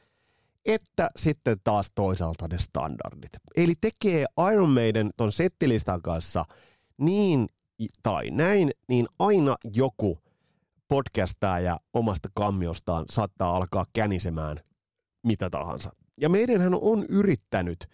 että 0.67 1.11
sitten 1.17 1.57
taas 1.65 1.91
toisaalta 1.95 2.49
ne 2.49 2.59
standardit. 2.59 3.31
Eli 3.57 3.75
tekee 3.81 4.27
Iron 4.53 4.71
Maiden 4.71 5.11
ton 5.17 5.33
settilistan 5.33 6.03
kanssa 6.03 6.45
niin 6.99 7.49
tai 8.03 8.31
näin, 8.31 8.71
niin 8.89 9.07
aina 9.19 9.57
joku 9.65 10.19
ja 11.65 11.81
omasta 11.95 12.29
kammiostaan 12.35 13.05
saattaa 13.11 13.57
alkaa 13.57 13.87
känisemään 13.93 14.61
mitä 15.23 15.51
tahansa. 15.51 15.91
Ja 16.21 16.29
meidänhän 16.29 16.75
on 16.75 17.07
yrittänyt 17.09 17.87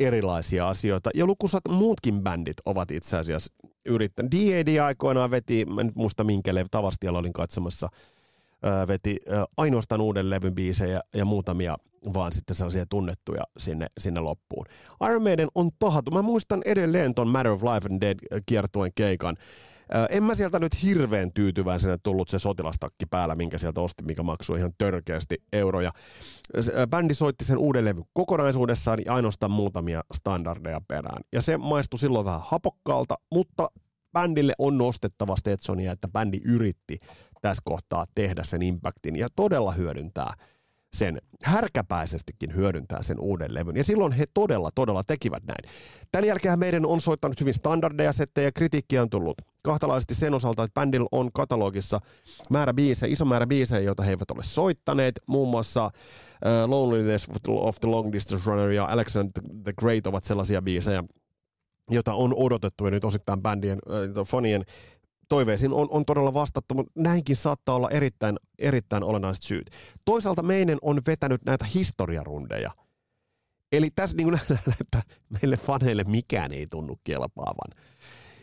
erilaisia 0.00 0.68
asioita, 0.68 1.10
ja 1.14 1.26
lukuisat 1.26 1.64
muutkin 1.68 2.22
bändit 2.22 2.56
ovat 2.64 2.90
itse 2.90 3.16
asiassa 3.16 3.52
yrittäneet. 3.86 4.32
D.A.D. 4.32 4.80
aikoinaan 4.80 5.30
veti, 5.30 5.64
nyt 5.64 5.94
muista 5.94 6.24
minkä 6.24 6.54
levy, 6.54 6.66
Tavastialla 6.70 7.18
olin 7.18 7.32
katsomassa– 7.32 7.88
veti 8.88 9.16
ainoastaan 9.56 10.00
uuden 10.00 10.30
levyn 10.30 10.54
biisejä 10.54 11.00
ja 11.14 11.24
muutamia 11.24 11.76
vaan 12.14 12.32
sitten 12.32 12.56
sellaisia 12.56 12.86
tunnettuja 12.86 13.42
sinne, 13.58 13.86
sinne 13.98 14.20
loppuun. 14.20 14.66
Iron 15.08 15.22
Maiden 15.22 15.48
on 15.54 15.70
tahatu. 15.78 16.10
Mä 16.10 16.22
muistan 16.22 16.62
edelleen 16.64 17.14
ton 17.14 17.28
Matter 17.28 17.52
of 17.52 17.62
Life 17.62 17.88
and 17.90 18.00
Dead 18.00 18.18
kiertueen 18.46 18.92
keikan. 18.94 19.36
En 20.10 20.22
mä 20.22 20.34
sieltä 20.34 20.58
nyt 20.58 20.82
hirveän 20.82 21.32
tyytyväisenä 21.32 21.98
tullut 22.02 22.28
se 22.28 22.38
sotilastakki 22.38 23.06
päällä, 23.06 23.34
minkä 23.34 23.58
sieltä 23.58 23.80
osti, 23.80 24.04
mikä 24.04 24.22
maksoi 24.22 24.58
ihan 24.58 24.72
törkeästi 24.78 25.36
euroja. 25.52 25.92
Bändi 26.90 27.14
soitti 27.14 27.44
sen 27.44 27.58
uuden 27.58 27.84
levyn 27.84 28.04
kokonaisuudessaan 28.12 28.98
ja 29.04 29.14
ainoastaan 29.14 29.50
muutamia 29.50 30.02
standardeja 30.14 30.80
perään. 30.88 31.22
Ja 31.32 31.42
se 31.42 31.56
maistui 31.56 31.98
silloin 31.98 32.24
vähän 32.24 32.40
hapokkaalta, 32.44 33.14
mutta 33.32 33.70
bändille 34.12 34.52
on 34.58 34.78
nostettava 34.78 35.36
Stetsonia, 35.36 35.92
että 35.92 36.08
bändi 36.08 36.40
yritti 36.44 36.98
tässä 37.48 37.62
kohtaa 37.64 38.04
tehdä 38.14 38.44
sen 38.44 38.62
impactin 38.62 39.16
ja 39.16 39.28
todella 39.36 39.72
hyödyntää 39.72 40.34
sen, 40.92 41.18
härkäpäisestikin 41.42 42.54
hyödyntää 42.54 43.02
sen 43.02 43.20
uuden 43.20 43.54
levyn. 43.54 43.76
Ja 43.76 43.84
silloin 43.84 44.12
he 44.12 44.24
todella, 44.34 44.70
todella 44.74 45.02
tekivät 45.04 45.42
näin. 45.44 45.76
Tämän 46.12 46.26
jälkeen 46.26 46.58
meidän 46.58 46.86
on 46.86 47.00
soittanut 47.00 47.40
hyvin 47.40 47.54
standardeja 47.54 48.12
settejä 48.12 48.52
kritiikkiä 48.52 49.02
on 49.02 49.10
tullut 49.10 49.36
kahtalaisesti 49.64 50.14
sen 50.14 50.34
osalta, 50.34 50.64
että 50.64 50.80
bändillä 50.80 51.08
on 51.12 51.32
katalogissa 51.32 52.00
määrä 52.50 52.74
biisejä, 52.74 53.12
iso 53.12 53.24
määrä 53.24 53.46
biisejä, 53.46 53.80
joita 53.80 54.02
he 54.02 54.10
eivät 54.10 54.30
ole 54.30 54.42
soittaneet. 54.42 55.20
Muun 55.26 55.48
muassa 55.48 55.84
uh, 55.86 56.70
Loneliness 56.70 57.28
of 57.48 57.76
the 57.80 57.88
Long 57.88 58.12
Distance 58.12 58.44
Runner 58.46 58.70
ja 58.70 58.84
Alexander 58.84 59.32
the 59.62 59.72
Great 59.78 60.06
ovat 60.06 60.24
sellaisia 60.24 60.62
biisejä, 60.62 61.04
jota 61.90 62.14
on 62.14 62.34
odotettu 62.34 62.84
ja 62.84 62.90
nyt 62.90 63.04
osittain 63.04 63.42
bändien, 63.42 63.78
äh, 64.18 64.26
fanien 64.26 64.64
toiveisiin 65.28 65.72
on, 65.72 65.86
on 65.90 66.04
todella 66.04 66.34
vastattu, 66.34 66.74
mutta 66.74 66.92
näinkin 66.94 67.36
saattaa 67.36 67.74
olla 67.74 67.90
erittäin, 67.90 68.36
erittäin 68.58 69.02
olennaiset 69.02 69.42
syyt. 69.42 69.70
Toisaalta 70.04 70.42
meidän 70.42 70.78
on 70.82 71.00
vetänyt 71.06 71.44
näitä 71.44 71.64
historiarundeja. 71.74 72.70
Eli 73.72 73.90
tässä 73.90 74.16
niin 74.16 74.30
nähdään, 74.50 74.76
että 74.80 75.02
meille 75.28 75.56
faneille 75.56 76.04
mikään 76.04 76.52
ei 76.52 76.66
tunnu 76.66 76.96
kelpaavan. 77.04 77.84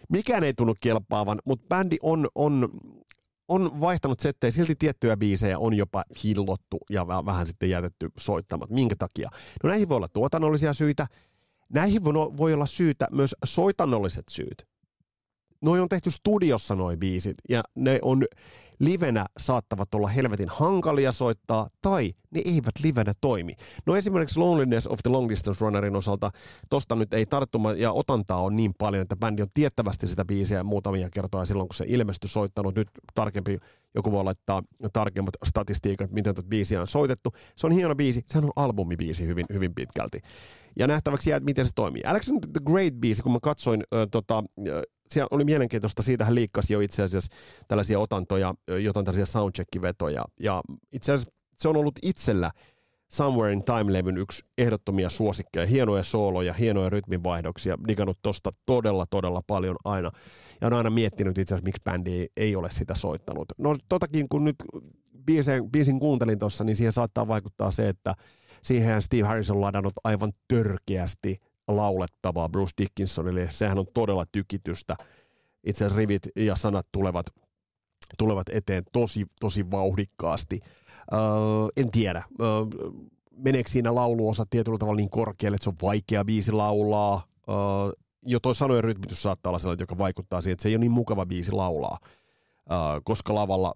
Mikään 0.10 0.44
ei 0.44 0.54
tunnu 0.54 0.76
kelpaavan, 0.82 1.40
mutta 1.46 1.66
bändi 1.68 1.98
on, 2.02 2.28
on, 2.36 2.70
on 3.48 3.82
vaihtanut 3.82 4.20
settejä, 4.20 4.52
silti 4.52 4.76
tiettyjä 4.76 5.18
biisejä 5.18 5.60
on 5.60 5.74
jopa 5.74 6.04
hillottu 6.24 6.78
ja 6.90 7.08
vähän 7.08 7.48
sitten 7.48 7.70
jätetty 7.70 8.10
soittamat. 8.18 8.70
Minkä 8.70 8.96
takia? 9.00 9.30
No 9.64 9.70
näihin 9.70 9.90
voi 9.90 9.98
olla 9.98 10.08
tuotannollisia 10.08 10.74
syitä. 10.74 11.08
Näihin 11.74 12.04
voi 12.38 12.54
olla 12.54 12.66
syytä 12.66 13.08
myös 13.12 13.36
soitannolliset 13.46 14.26
syyt 14.30 14.73
noi 15.64 15.80
on 15.80 15.90
tehty 15.90 16.12
studiossa 16.12 16.76
noin 16.76 17.00
biisit, 17.00 17.36
ja 17.50 17.64
ne 17.76 18.00
on 18.02 18.26
livenä 18.80 19.26
saattavat 19.38 19.96
olla 19.96 20.08
helvetin 20.08 20.50
hankalia 20.50 21.12
soittaa, 21.12 21.70
tai 21.82 22.14
ne 22.32 22.42
eivät 22.46 22.74
livenä 22.84 23.14
toimi. 23.22 23.54
No 23.86 23.96
esimerkiksi 23.96 24.40
Loneliness 24.40 24.88
of 24.88 25.00
the 25.04 25.12
Long 25.12 25.30
Distance 25.30 25.58
Runnerin 25.62 25.96
osalta, 25.96 26.32
tosta 26.70 26.96
nyt 26.96 27.14
ei 27.14 27.26
tarttuma 27.26 27.74
ja 27.74 27.92
otantaa 27.92 28.42
on 28.42 28.56
niin 28.56 28.74
paljon, 28.78 29.02
että 29.02 29.16
bändi 29.16 29.42
on 29.42 29.48
tiettävästi 29.54 30.08
sitä 30.08 30.26
biisiä 30.26 30.64
muutamia 30.64 31.10
kertoja 31.10 31.46
silloin, 31.46 31.68
kun 31.68 31.76
se 31.76 31.86
ilmestyi 31.88 32.30
soittanut. 32.30 32.76
Nyt 32.76 32.88
tarkempi, 33.16 33.58
joku 33.96 34.12
voi 34.12 34.24
laittaa 34.24 34.64
tarkemmat 34.94 35.34
statistiikat, 35.46 36.12
miten 36.12 36.36
tuota 36.36 36.48
biisiä 36.48 36.82
on 36.82 36.88
soitettu. 36.88 37.34
Se 37.56 37.68
on 37.68 37.74
hieno 37.74 37.96
biisi, 37.96 38.22
sehän 38.28 38.46
on 38.46 38.52
albumibiisi 38.56 39.28
hyvin, 39.28 39.46
hyvin 39.54 39.76
pitkälti. 39.76 40.20
Ja 40.80 40.88
nähtäväksi 40.88 41.30
jää, 41.30 41.40
miten 41.40 41.66
se 41.66 41.72
toimii. 41.76 42.04
Alexander 42.06 42.50
the 42.50 42.62
Great 42.66 42.94
biisi, 42.94 43.24
kun 43.24 43.32
mä 43.32 43.40
katsoin 43.42 43.84
äh, 43.94 44.08
tota, 44.12 44.44
siellä 45.14 45.28
oli 45.32 45.46
mielenkiintoista, 45.46 46.04
siitähän 46.04 46.36
liikkasi 46.36 46.74
jo 46.74 46.80
itse 46.80 47.04
asiassa 47.04 47.32
tällaisia 47.68 48.00
otantoja, 48.00 48.54
jotain 48.68 49.06
tällaisia 49.06 49.26
soundcheck-vetoja. 49.26 50.26
Ja 50.40 50.62
itse 50.92 51.12
asiassa 51.12 51.34
se 51.58 51.68
on 51.68 51.78
ollut 51.78 52.00
itsellä 52.02 52.52
Somewhere 53.12 53.54
in 53.54 53.64
Time-levyn 53.64 54.18
yksi 54.18 54.46
ehdottomia 54.58 55.10
suosikkeja, 55.10 55.66
hienoja 55.66 56.04
sooloja, 56.04 56.54
hienoja 56.54 56.90
rytminvaihdoksia, 56.90 57.78
digannut 57.88 58.20
tosta 58.22 58.52
todella, 58.66 59.06
todella 59.06 59.42
paljon 59.48 59.76
aina. 59.84 60.12
Ja 60.62 60.68
on 60.68 60.74
aina 60.74 60.90
miettinyt 60.90 61.38
itse 61.38 61.56
asiassa, 61.56 61.66
miksi 61.66 61.82
bändi 61.84 62.12
ei, 62.12 62.30
ei 62.38 62.56
ole 62.56 62.72
sitä 62.72 62.96
soittanut. 62.96 63.46
No 63.58 63.76
totakin, 63.90 64.30
kun 64.30 64.44
nyt 64.44 64.56
biisin, 65.26 65.72
biisin 65.72 66.00
kuuntelin 66.00 66.40
tuossa, 66.40 66.64
niin 66.64 66.76
siihen 66.76 66.94
saattaa 66.94 67.28
vaikuttaa 67.28 67.72
se, 67.72 67.90
että 67.90 68.16
siihen 68.62 69.02
Steve 69.02 69.24
Harris 69.28 69.50
on 69.50 69.62
ladannut 69.62 69.94
aivan 70.04 70.34
törkeästi 70.48 71.38
laulettavaa 71.68 72.50
Bruce 72.50 72.74
Dickinsonille. 72.78 73.48
Sehän 73.52 73.80
on 73.80 73.86
todella 73.94 74.26
tykitystä. 74.32 74.96
Itse 75.64 75.90
rivit 75.90 76.28
ja 76.36 76.56
sanat 76.56 76.88
tulevat, 76.92 77.26
tulevat 78.18 78.50
eteen 78.50 78.84
tosi, 78.92 79.26
tosi 79.40 79.72
vauhdikkaasti. 79.72 80.60
Uh, 81.14 81.70
en 81.78 81.92
tiedä. 81.92 82.24
Uh, 82.32 82.70
meneekö 83.32 83.70
siinä 83.70 83.96
lauluosa 83.96 84.46
tietyllä 84.50 84.78
tavalla 84.78 84.98
niin 84.98 85.10
korkealle, 85.10 85.56
että 85.56 85.64
se 85.64 85.70
on 85.70 85.76
vaikea 85.82 86.26
biisi 86.26 86.52
laulaa. 86.52 87.28
Uh, 87.48 88.04
jo 88.26 88.40
toi 88.40 88.56
sanojen 88.56 88.84
rytmitys 88.84 89.24
saattaa 89.24 89.50
olla 89.50 89.60
sellainen, 89.60 89.84
joka 89.84 89.98
vaikuttaa 89.98 90.42
siihen, 90.42 90.54
että 90.54 90.64
se 90.64 90.70
ei 90.70 90.76
ole 90.76 90.80
niin 90.80 90.92
mukava 90.92 91.26
biisi 91.26 91.52
laulaa. 91.52 91.98
Uh, 92.02 93.02
koska 93.04 93.36
lavalla 93.36 93.74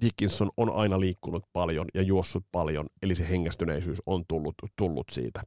Dickinson 0.00 0.50
on 0.56 0.70
aina 0.70 1.00
liikkunut 1.00 1.44
paljon 1.52 1.86
ja 1.94 2.02
juossut 2.02 2.44
paljon, 2.52 2.86
eli 3.02 3.14
se 3.14 3.28
hengästyneisyys 3.28 4.02
on 4.06 4.24
tullut, 4.28 4.54
tullut 4.76 5.06
siitä. 5.10 5.42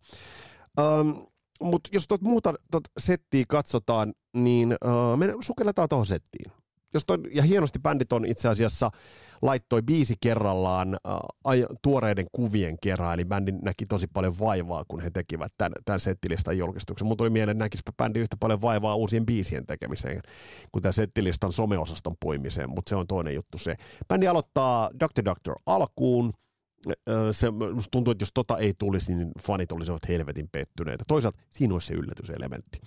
Um, 0.79 1.27
mutta 1.63 1.89
jos 1.93 2.08
tuot 2.08 2.22
muuta 2.22 2.54
tuot 2.72 2.84
settiä 3.00 3.43
katsotaan, 3.48 4.13
niin 4.34 4.76
uh, 4.86 5.17
me 5.17 5.34
sukelletaan 5.41 5.89
tuohon 5.89 6.06
settiin. 6.06 6.52
jos 6.93 7.06
toi, 7.06 7.17
ja 7.34 7.43
hienosti 7.43 7.80
bändit 7.80 8.13
on 8.13 8.26
itse 8.26 8.50
asiassa 8.50 8.91
laittoi 9.41 9.82
biisi 9.82 10.15
kerrallaan 10.22 10.93
äh, 11.08 11.56
tuoreiden 11.82 12.26
kuvien 12.32 12.78
kerran, 12.82 13.13
eli 13.13 13.26
bändi 13.26 13.52
näki 13.52 13.86
tosi 13.86 14.08
paljon 14.08 14.39
vaivaa, 14.39 14.84
kun 14.88 15.02
he 15.02 15.10
tekivät 15.10 15.54
tämän, 15.58 15.72
tämän 15.86 16.00
settilistan 16.00 16.58
julkistuksen. 16.58 17.08
Mun 17.08 17.17
tuli 17.17 17.30
mieleen, 17.30 17.56
että 17.58 17.65
näkisipä 17.65 17.91
bändi 17.98 18.19
yhtä 18.19 18.38
paljon 18.39 18.62
vaivaa 18.62 18.95
uusien 18.95 19.26
biisien 19.26 19.65
tekemiseen, 19.65 20.22
kuin 20.72 20.82
tämän 20.84 20.93
settilistan 20.93 21.52
someosaston 21.52 22.15
puimiseen, 22.19 22.69
mutta 22.69 22.89
se 22.89 22.95
on 22.95 23.08
toinen 23.08 23.36
juttu 23.36 23.58
se. 23.58 23.76
Bändi 24.08 24.28
aloittaa 24.28 24.89
Dr. 25.00 25.26
Doctor 25.26 25.56
alkuun, 25.65 26.34
se, 27.31 27.51
musta 27.51 27.91
tuntuu, 27.91 28.11
että 28.11 28.21
jos 28.21 28.31
tota 28.33 28.57
ei 28.57 28.73
tulisi, 28.77 29.15
niin 29.15 29.31
fanit 29.41 29.71
olisivat 29.71 30.07
helvetin 30.07 30.49
pettyneitä. 30.51 31.03
Toisaalta 31.07 31.39
siinä 31.49 31.73
olisi 31.73 31.87
se 31.87 31.93
yllätyselementti. 31.93 32.79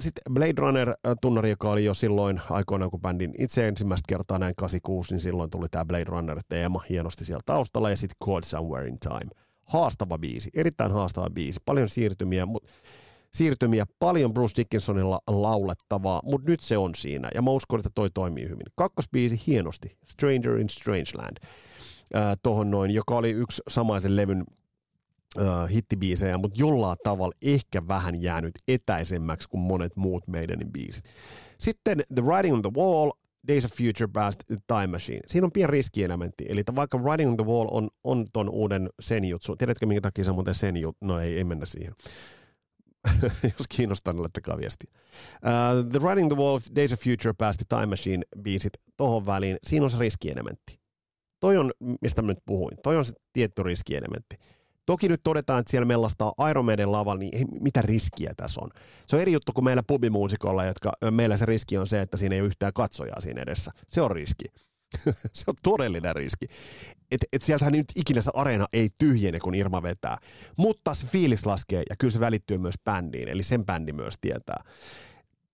Sitten 0.00 0.34
Blade 0.34 0.54
Runner-tunnari, 0.56 1.50
joka 1.50 1.70
oli 1.70 1.84
jo 1.84 1.94
silloin 1.94 2.40
aikoinaan, 2.50 2.90
kun 2.90 3.00
bändin 3.00 3.34
itse 3.38 3.68
ensimmäistä 3.68 4.04
kertaa 4.08 4.38
näin 4.38 4.54
86, 4.56 5.14
niin 5.14 5.20
silloin 5.20 5.50
tuli 5.50 5.66
tämä 5.70 5.84
Blade 5.84 6.04
Runner-teema 6.04 6.82
hienosti 6.88 7.24
siellä 7.24 7.42
taustalla, 7.46 7.90
ja 7.90 7.96
sitten 7.96 8.16
Caught 8.24 8.44
Somewhere 8.44 8.88
in 8.88 8.96
Time. 8.96 9.30
Haastava 9.62 10.18
biisi, 10.18 10.50
erittäin 10.54 10.92
haastava 10.92 11.30
biisi, 11.30 11.60
paljon 11.64 11.88
siirtymiä, 11.88 12.46
mutta 12.46 12.72
siirtymiä, 13.30 13.86
paljon 13.98 14.34
Bruce 14.34 14.56
Dickinsonilla 14.56 15.20
laulettavaa, 15.30 16.20
mutta 16.24 16.50
nyt 16.50 16.60
se 16.60 16.78
on 16.78 16.94
siinä, 16.94 17.28
ja 17.34 17.42
mä 17.42 17.50
uskon, 17.50 17.80
että 17.80 17.90
toi 17.94 18.10
toimii 18.10 18.44
hyvin. 18.44 18.66
Kakkosbiisi 18.74 19.42
hienosti, 19.46 19.96
Stranger 20.06 20.58
in 20.58 20.68
Strangeland, 20.68 21.36
äh, 22.16 22.36
tohon 22.42 22.70
noin, 22.70 22.90
joka 22.90 23.16
oli 23.16 23.30
yksi 23.30 23.62
samaisen 23.68 24.16
levyn 24.16 24.44
uh, 25.36 25.70
hittibiisejä, 25.70 26.38
mutta 26.38 26.58
jollain 26.58 26.98
tavalla 27.04 27.34
ehkä 27.42 27.88
vähän 27.88 28.22
jäänyt 28.22 28.54
etäisemmäksi 28.68 29.48
kuin 29.48 29.60
monet 29.60 29.96
muut 29.96 30.28
meidänin 30.28 30.72
biisit. 30.72 31.04
Sitten 31.58 32.02
The 32.14 32.24
Writing 32.24 32.54
on 32.54 32.62
the 32.62 32.72
Wall, 32.76 33.10
Days 33.48 33.64
of 33.64 33.72
Future 33.72 34.08
Past, 34.12 34.42
Time 34.66 34.86
Machine. 34.86 35.20
Siinä 35.26 35.44
on 35.44 35.52
pieni 35.52 35.70
riskielementti. 35.70 36.46
Eli 36.48 36.62
vaikka 36.76 36.98
Writing 36.98 37.30
on 37.30 37.36
the 37.36 37.46
Wall 37.46 37.68
on, 37.70 37.88
on 38.04 38.26
ton 38.32 38.48
uuden 38.48 38.90
senjutsu, 39.00 39.56
tiedätkö 39.56 39.86
minkä 39.86 40.00
takia 40.00 40.24
se 40.24 40.30
on 40.30 40.36
muuten 40.36 40.54
senjutsu? 40.54 40.98
No 41.00 41.20
ei, 41.20 41.36
ei 41.36 41.44
mennä 41.44 41.66
siihen. 41.66 41.94
Jos 43.58 43.68
kiinnostaa, 43.68 44.12
niin 44.12 44.22
laittakaa 44.22 44.58
viesti. 44.58 44.86
Uh, 44.90 45.90
the 45.90 45.98
Writing 45.98 46.28
the 46.28 46.36
Wall, 46.36 46.58
Days 46.76 46.92
of 46.92 47.00
Future 47.00 47.34
Past, 47.38 47.62
Time 47.68 47.86
Machine 47.86 48.24
biisit 48.42 48.72
tohon 48.96 49.26
väliin, 49.26 49.56
siinä 49.62 49.84
on 49.84 49.90
se 49.90 49.98
riskielementti. 49.98 50.77
Toi 51.40 51.56
on, 51.56 51.72
mistä 52.02 52.22
mä 52.22 52.28
nyt 52.28 52.38
puhuin, 52.46 52.78
toi 52.82 52.96
on 52.96 53.04
se 53.04 53.12
tietty 53.32 53.62
riskielementti. 53.62 54.36
Toki 54.86 55.08
nyt 55.08 55.20
todetaan, 55.22 55.60
että 55.60 55.70
siellä 55.70 55.86
mellastaa 55.86 56.32
Iron 56.50 56.64
Maiden 56.64 56.92
lavalla, 56.92 57.18
niin 57.18 57.48
mitä 57.60 57.82
riskiä 57.82 58.32
tässä 58.36 58.60
on? 58.60 58.70
Se 59.06 59.16
on 59.16 59.22
eri 59.22 59.32
juttu 59.32 59.52
kuin 59.52 59.64
meillä 59.64 59.82
pubimuusikolla, 59.86 60.64
jotka 60.64 60.92
meillä 61.10 61.36
se 61.36 61.46
riski 61.46 61.78
on 61.78 61.86
se, 61.86 62.00
että 62.00 62.16
siinä 62.16 62.34
ei 62.34 62.40
ole 62.40 62.46
yhtään 62.46 62.72
katsojaa 62.72 63.20
siinä 63.20 63.42
edessä. 63.42 63.70
Se 63.88 64.00
on 64.00 64.10
riski. 64.10 64.44
se 65.32 65.44
on 65.46 65.54
todellinen 65.62 66.16
riski. 66.16 66.46
Et, 67.10 67.20
et 67.32 67.42
sieltähän 67.42 67.72
nyt 67.72 67.92
ikinä 67.94 68.22
se 68.22 68.30
areena 68.34 68.66
ei 68.72 68.88
tyhjene, 68.98 69.38
kun 69.38 69.54
Irma 69.54 69.82
vetää. 69.82 70.16
Mutta 70.56 70.94
se 70.94 71.06
fiilis 71.06 71.46
laskee 71.46 71.82
ja 71.90 71.96
kyllä 71.98 72.12
se 72.12 72.20
välittyy 72.20 72.58
myös 72.58 72.74
bändiin, 72.84 73.28
eli 73.28 73.42
sen 73.42 73.66
bändi 73.66 73.92
myös 73.92 74.14
tietää. 74.20 74.60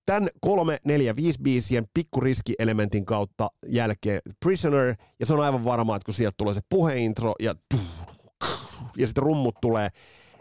Tämän 0.06 0.28
kolme, 0.40 0.78
neljä, 0.84 1.16
viisi 1.16 1.38
biisien 1.42 1.86
pikkuriski-elementin 1.94 3.04
kautta 3.04 3.48
jälkeen 3.66 4.20
Prisoner, 4.40 4.94
ja 5.20 5.26
se 5.26 5.34
on 5.34 5.40
aivan 5.40 5.64
varmaa, 5.64 5.96
että 5.96 6.04
kun 6.04 6.14
sieltä 6.14 6.34
tulee 6.36 6.54
se 6.54 6.60
puheintro 6.68 7.34
ja 7.40 7.54
ja 8.96 9.06
sitten 9.06 9.24
rummut 9.24 9.54
tulee, 9.60 9.88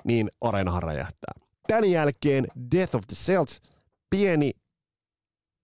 niin 0.04 0.30
areenahan 0.42 0.84
räjähtää. 0.84 1.34
Tämän 1.68 1.92
jälkeen 1.92 2.48
Death 2.76 2.96
of 2.96 3.04
the 3.08 3.16
Celts, 3.16 3.62
pieni, 4.10 4.52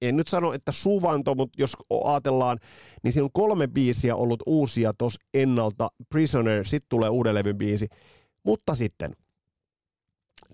en 0.02 0.16
nyt 0.16 0.28
sano, 0.28 0.54
että 0.54 0.72
suvanto, 0.72 1.36
mutta 1.36 1.62
jos 1.62 1.74
ajatellaan, 2.04 2.60
niin 3.04 3.12
siinä 3.12 3.24
on 3.24 3.32
kolme 3.34 3.68
biisiä 3.68 4.16
ollut 4.16 4.44
uusia 4.46 4.94
tuossa 4.98 5.22
ennalta. 5.34 5.92
Prisoner, 6.10 6.66
sitten 6.66 6.90
tulee 6.90 7.10
uuden 7.10 7.36
levyn 7.36 7.58
biisi. 7.58 7.88
Mutta 8.44 8.76
sitten, 8.76 9.16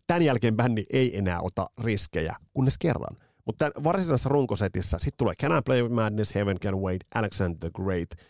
tämän 0.08 0.22
jälkeen 0.22 0.56
bändi 0.56 0.84
ei 0.94 1.18
enää 1.18 1.42
ota 1.42 1.68
riskejä, 1.84 2.36
kunnes 2.54 2.78
kerran. 2.78 3.18
Mutta 3.46 3.72
varsinaisessa 3.84 4.30
runkosetissä 4.30 4.98
sitten 5.00 5.18
tulee 5.18 5.36
Can 5.36 5.58
I 5.58 5.62
Play 5.66 5.82
With 5.82 5.94
Madness, 5.94 6.36
Heaven 6.36 6.60
Can 6.60 6.78
Wait, 6.78 7.02
Alexander 7.16 7.60
the 7.60 7.70
Great– 7.74 8.10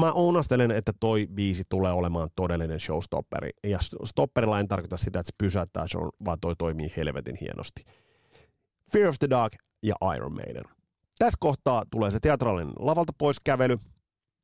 mä 0.00 0.12
ounastelen, 0.12 0.70
että 0.70 0.92
toi 1.00 1.26
biisi 1.34 1.62
tulee 1.68 1.92
olemaan 1.92 2.28
todellinen 2.36 2.80
showstopperi. 2.80 3.50
Ja 3.64 3.78
stopperilla 4.04 4.60
en 4.60 4.68
tarkoita 4.68 4.96
sitä, 4.96 5.20
että 5.20 5.26
se 5.26 5.34
pysäyttää 5.38 5.88
show, 5.88 6.08
vaan 6.24 6.38
toi 6.40 6.56
toimii 6.56 6.92
helvetin 6.96 7.36
hienosti. 7.40 7.84
Fear 8.92 9.08
of 9.08 9.16
the 9.18 9.30
Dark 9.30 9.52
ja 9.82 9.94
Iron 10.16 10.32
Maiden. 10.32 10.64
Tässä 11.18 11.36
kohtaa 11.40 11.84
tulee 11.90 12.10
se 12.10 12.20
teatraalinen 12.20 12.72
lavalta 12.78 13.12
pois 13.18 13.40
kävely 13.44 13.78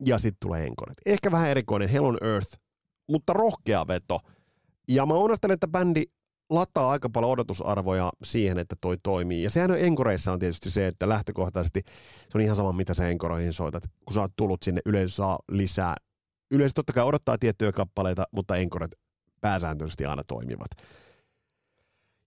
ja 0.06 0.18
sitten 0.18 0.48
tulee 0.48 0.66
enkoret. 0.66 0.96
Ehkä 1.06 1.30
vähän 1.30 1.48
erikoinen 1.48 1.88
Hell 1.88 2.04
on 2.04 2.18
Earth, 2.22 2.58
mutta 3.08 3.32
rohkea 3.32 3.86
veto. 3.86 4.20
Ja 4.88 5.06
mä 5.06 5.14
ounastelen, 5.14 5.54
että 5.54 5.68
bändi 5.68 6.02
lataa 6.50 6.90
aika 6.90 7.08
paljon 7.08 7.32
odotusarvoja 7.32 8.12
siihen, 8.22 8.58
että 8.58 8.76
toi 8.80 8.96
toimii. 9.02 9.42
Ja 9.42 9.50
sehän 9.50 9.70
on 9.70 9.78
enkoreissa 9.78 10.32
on 10.32 10.38
tietysti 10.38 10.70
se, 10.70 10.86
että 10.86 11.08
lähtökohtaisesti 11.08 11.82
se 12.28 12.38
on 12.38 12.40
ihan 12.40 12.56
sama, 12.56 12.72
mitä 12.72 12.94
sä 12.94 13.08
enkoroihin 13.08 13.52
soitat. 13.52 13.82
Kun 14.04 14.14
sä 14.14 14.20
oot 14.20 14.32
tullut 14.36 14.62
sinne, 14.62 14.80
yleensä 14.86 15.16
saa 15.16 15.38
lisää. 15.48 15.96
Yleensä 16.50 16.74
totta 16.74 16.92
kai 16.92 17.04
odottaa 17.04 17.38
tiettyjä 17.38 17.72
kappaleita, 17.72 18.24
mutta 18.32 18.56
enkoret 18.56 18.90
pääsääntöisesti 19.40 20.06
aina 20.06 20.24
toimivat. 20.24 20.70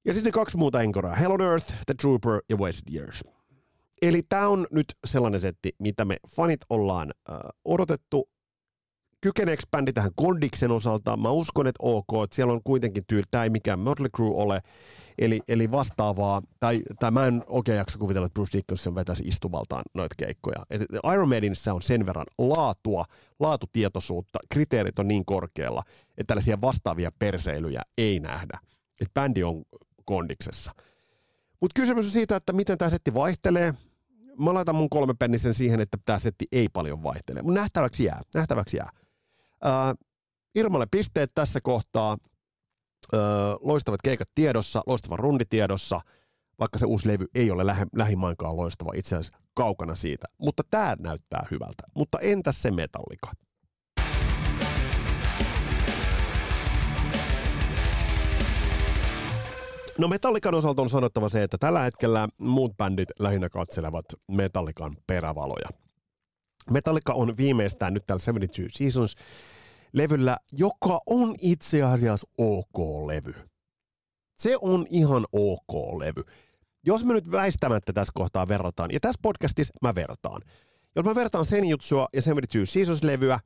Ja 0.06 0.14
sitten 0.14 0.34
kaksi 0.34 0.58
muuta 0.58 0.82
enkoraa. 0.82 1.16
Hell 1.16 1.32
on 1.32 1.42
Earth, 1.42 1.74
The 1.86 1.94
Trooper 2.02 2.42
ja 2.50 2.58
Wasted 2.58 2.96
Years. 2.96 3.24
Eli 4.02 4.24
tämä 4.30 4.48
on 4.48 4.68
nyt 4.72 4.86
sellainen 5.08 5.42
setti, 5.42 5.76
mitä 5.80 6.06
me 6.06 6.18
fanit 6.36 6.60
ollaan 6.70 7.14
äh, 7.30 7.38
odotettu 7.66 8.30
kykeneekö 9.22 9.64
bändi 9.72 9.94
tähän 9.94 10.12
kondiksen 10.16 10.72
osalta? 10.72 11.18
Mä 11.18 11.30
uskon, 11.30 11.68
että 11.68 11.80
ok, 11.84 12.24
että 12.24 12.36
siellä 12.36 12.54
on 12.54 12.64
kuitenkin 12.64 13.04
tyyli, 13.08 13.24
tämä 13.32 13.44
ei 13.44 13.50
mikään 13.50 13.80
Mötley 13.80 14.10
Crue 14.16 14.44
ole, 14.44 14.62
eli, 15.18 15.40
eli 15.48 15.72
vastaavaa, 15.72 16.42
tai, 16.60 16.82
tai 17.00 17.12
mä 17.12 17.26
en 17.26 17.44
oikein 17.48 17.78
jaksa 17.78 17.98
kuvitella, 17.98 18.26
että 18.26 18.34
Bruce 18.34 18.58
Dickinson 18.58 18.96
vetäisi 18.96 19.24
istuvaltaan 19.24 19.84
noita 19.94 20.16
keikkoja. 20.18 20.66
Et 20.70 20.82
Iron 21.14 21.30
Maidenissä 21.30 21.74
on 21.74 21.82
sen 21.82 22.06
verran 22.06 22.26
laatua, 22.38 23.06
laatutietoisuutta, 23.40 24.40
kriteerit 24.50 25.00
on 25.00 25.08
niin 25.08 25.26
korkealla, 25.26 25.84
että 26.18 26.28
tällaisia 26.28 26.62
vastaavia 26.62 27.12
perseilyjä 27.20 27.82
ei 27.98 28.20
nähdä. 28.20 28.60
Että 29.02 29.14
bändi 29.14 29.44
on 29.44 29.64
kondiksessa. 30.06 30.72
Mutta 31.62 31.82
kysymys 31.82 32.06
on 32.06 32.12
siitä, 32.12 32.36
että 32.36 32.54
miten 32.54 32.78
tämä 32.78 32.90
setti 32.90 33.14
vaihtelee. 33.14 33.74
Mä 34.40 34.54
laitan 34.54 34.76
mun 34.76 34.90
kolme 34.90 35.14
pennisen 35.20 35.54
siihen, 35.54 35.80
että 35.80 35.98
tämä 36.06 36.20
setti 36.20 36.46
ei 36.52 36.70
paljon 36.70 37.04
vaihtele. 37.04 37.42
Mutta 37.42 37.60
nähtäväksi 37.60 38.04
jää. 38.04 38.22
Nähtäväksi 38.36 38.78
jää. 38.78 38.90
Äh, 39.66 39.94
Irmalle 40.56 40.86
pisteet 40.92 41.32
tässä 41.36 41.62
kohtaa. 41.62 42.18
Äh, 43.14 43.20
loistavat 43.62 44.02
keikat 44.04 44.30
tiedossa, 44.36 44.82
loistava 44.88 45.18
rundi 45.18 45.44
tiedossa, 45.50 46.02
vaikka 46.60 46.80
se 46.80 46.86
uusi 46.86 47.08
levy 47.08 47.26
ei 47.36 47.52
ole 47.52 47.66
lähe, 47.66 47.86
lähimainkaan 47.96 48.58
loistava, 48.58 48.92
itse 48.96 49.16
asiassa 49.16 49.40
kaukana 49.54 49.96
siitä. 49.96 50.28
Mutta 50.38 50.64
tämä 50.70 50.96
näyttää 51.00 51.46
hyvältä. 51.52 51.84
Mutta 51.96 52.20
entäs 52.20 52.62
se 52.62 52.72
metallika? 52.72 53.32
No 59.98 60.08
Metallikan 60.08 60.56
osalta 60.56 60.82
on 60.82 60.90
sanottava 60.90 61.30
se, 61.30 61.44
että 61.44 61.58
tällä 61.60 61.80
hetkellä 61.80 62.28
muut 62.38 62.78
bändit 62.78 63.10
lähinnä 63.20 63.50
katselevat 63.50 64.06
Metallikan 64.28 64.98
perävaloja. 65.08 65.89
Metallica 66.72 67.14
on 67.14 67.38
viimeistään 67.38 67.94
nyt 67.94 68.06
täällä 68.06 68.22
72 68.22 68.78
Seasons 68.78 69.16
levyllä, 69.94 70.38
joka 70.52 71.00
on 71.06 71.36
itse 71.42 71.84
asiassa 71.84 72.28
ok-levy. 72.38 73.34
Se 74.38 74.58
on 74.62 74.86
ihan 74.90 75.26
ok-levy. 75.32 76.24
Jos 76.86 77.06
me 77.06 77.14
nyt 77.14 77.32
väistämättä 77.32 77.94
tässä 77.94 78.12
kohtaa 78.16 78.48
verrataan, 78.48 78.92
ja 78.92 79.00
tässä 79.00 79.20
podcastissa 79.22 79.74
mä 79.82 79.96
vertaan. 79.96 80.42
Jos 80.96 81.06
mä 81.06 81.16
vertaan 81.16 81.46
sen 81.46 81.70
jutsua 81.70 82.08
ja 82.14 82.22
72 82.22 82.74
Seasons-levyä, 82.74 83.40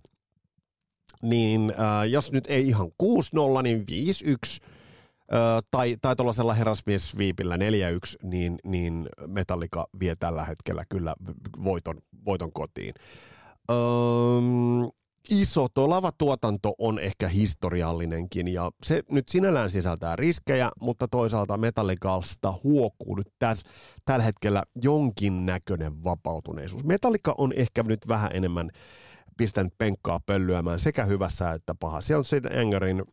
niin 1.22 1.74
äh, 1.80 2.10
jos 2.10 2.32
nyt 2.32 2.46
ei 2.48 2.68
ihan 2.68 2.88
6-0, 2.88 3.62
niin 3.64 3.86
5-1, 4.62 4.66
tai, 5.72 5.98
tai 6.02 6.16
tuollaisella 6.16 6.54
herrasmies-viipillä 6.54 7.56
4-1, 7.56 7.60
niin, 8.24 8.60
niin 8.64 9.10
Metallica 9.28 9.88
vie 10.00 10.16
tällä 10.16 10.46
hetkellä 10.46 10.84
kyllä 10.90 11.16
voiton, 11.64 11.98
voiton 12.26 12.54
kotiin. 12.54 12.94
Öm, 13.72 14.90
iso, 15.30 15.68
tuo 15.74 15.90
lavatuotanto 15.90 16.74
on 16.78 17.00
ehkä 17.00 17.28
historiallinenkin 17.28 18.54
ja 18.54 18.72
se 18.84 19.04
nyt 19.12 19.30
sinällään 19.30 19.72
sisältää 19.72 20.16
riskejä, 20.16 20.72
mutta 20.82 21.08
toisaalta 21.08 21.58
Metallicalsta 21.58 22.54
huokuu 22.64 23.16
nyt 23.16 23.28
tässä, 23.40 23.70
tällä 24.06 24.24
hetkellä 24.24 24.64
jonkinnäköinen 24.84 26.04
vapautuneisuus. 26.04 26.84
Metallica 26.84 27.36
on 27.38 27.54
ehkä 27.56 27.84
nyt 27.84 28.08
vähän 28.08 28.32
enemmän 28.34 28.70
pistänyt 29.38 29.74
penkkaa 29.78 30.20
pöllyämään 30.26 30.80
sekä 30.80 31.06
hyvässä 31.06 31.52
että 31.52 31.76
paha. 31.76 32.02
Siellä 32.02 32.20
on 32.20 32.26
sitten 32.26 32.52
Engerin 32.52 33.04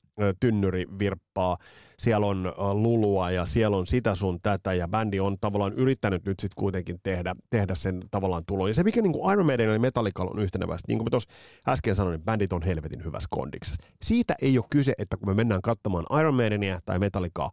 tynnyri 0.40 0.86
virppaa, 0.98 1.56
siellä 1.98 2.26
on 2.26 2.82
lulua 2.82 3.30
ja 3.30 3.46
siellä 3.46 3.76
on 3.76 3.86
sitä 3.86 4.14
sun 4.14 4.40
tätä 4.42 4.72
ja 4.72 4.88
bändi 4.88 5.20
on 5.20 5.36
tavallaan 5.40 5.72
yrittänyt 5.72 6.24
nyt 6.24 6.40
sitten 6.40 6.60
kuitenkin 6.60 7.00
tehdä, 7.02 7.34
tehdä 7.50 7.74
sen 7.74 8.02
tavallaan 8.10 8.44
tulon. 8.46 8.68
Ja 8.68 8.74
se 8.74 8.84
mikä 8.84 9.02
niin 9.02 9.12
kuin 9.12 9.32
Iron 9.32 9.46
Maiden 9.46 9.72
ja 9.72 9.78
Metallica 9.78 10.22
on 10.22 10.38
yhtenevästi, 10.38 10.84
niin 10.88 10.98
kuin 10.98 11.06
mä 11.06 11.10
tuossa 11.10 11.30
äsken 11.68 11.96
sanoin, 11.96 12.12
niin 12.12 12.24
bändit 12.24 12.52
on 12.52 12.62
helvetin 12.62 13.04
hyvässä 13.04 13.28
kondiksessa. 13.30 13.82
Siitä 14.02 14.34
ei 14.42 14.58
ole 14.58 14.66
kyse, 14.70 14.92
että 14.98 15.16
kun 15.16 15.28
me 15.28 15.34
mennään 15.34 15.62
katsomaan 15.62 16.20
Iron 16.20 16.34
Maidenia 16.34 16.80
tai 16.84 16.98
Metallicaa, 16.98 17.50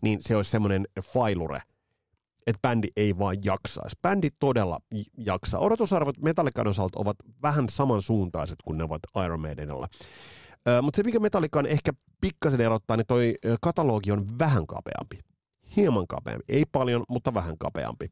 niin 0.00 0.18
se 0.20 0.36
olisi 0.36 0.50
semmoinen 0.50 0.86
failure, 1.02 1.60
että 2.46 2.68
bändi 2.68 2.88
ei 2.96 3.18
vaan 3.18 3.36
jaksaisi. 3.44 3.96
Bändi 4.02 4.28
todella 4.38 4.78
jaksaa. 5.18 5.60
Odotusarvot 5.60 6.18
Metallican 6.18 6.66
osalta 6.66 7.00
ovat 7.00 7.16
vähän 7.42 7.68
samansuuntaiset 7.68 8.56
kuin 8.64 8.78
ne 8.78 8.84
ovat 8.84 9.02
Iron 9.24 9.40
Maidenilla. 9.40 9.86
Mutta 10.82 10.96
se, 10.96 11.02
mikä 11.02 11.18
Metallican 11.18 11.66
ehkä 11.66 11.92
pikkasen 12.20 12.60
erottaa, 12.60 12.96
niin 12.96 13.06
toi 13.06 13.34
katalogi 13.60 14.12
on 14.12 14.38
vähän 14.38 14.66
kapeampi. 14.66 15.18
Hieman 15.76 16.06
kapeampi. 16.06 16.44
Ei 16.48 16.64
paljon, 16.72 17.04
mutta 17.08 17.34
vähän 17.34 17.58
kapeampi. 17.58 18.08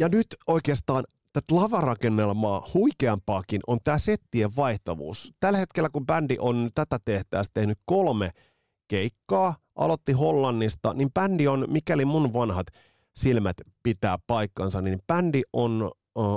Ja 0.00 0.08
nyt 0.08 0.26
oikeastaan 0.46 1.04
tätä 1.32 1.54
lavarakennelmaa 1.54 2.62
huikeampaakin 2.74 3.60
on 3.66 3.78
tämä 3.84 3.98
settien 3.98 4.56
vaihtavuus. 4.56 5.32
Tällä 5.40 5.58
hetkellä, 5.58 5.88
kun 5.92 6.06
bändi 6.06 6.36
on 6.38 6.70
tätä 6.74 6.98
tehtäessä 7.04 7.50
tehnyt 7.54 7.78
kolme 7.84 8.30
keikkaa, 8.88 9.54
aloitti 9.76 10.12
Hollannista, 10.12 10.94
niin 10.94 11.12
bändi 11.12 11.48
on, 11.48 11.64
mikäli 11.68 12.04
mun 12.04 12.32
vanhat 12.32 12.66
silmät 13.16 13.56
pitää 13.82 14.18
paikkansa, 14.26 14.80
niin 14.80 14.98
bändi 15.06 15.42
on 15.52 15.90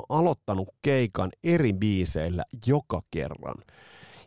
aloittanut 0.10 0.70
keikan 0.82 1.32
eri 1.44 1.74
biiseillä 1.74 2.44
joka 2.66 3.02
kerran. 3.12 3.56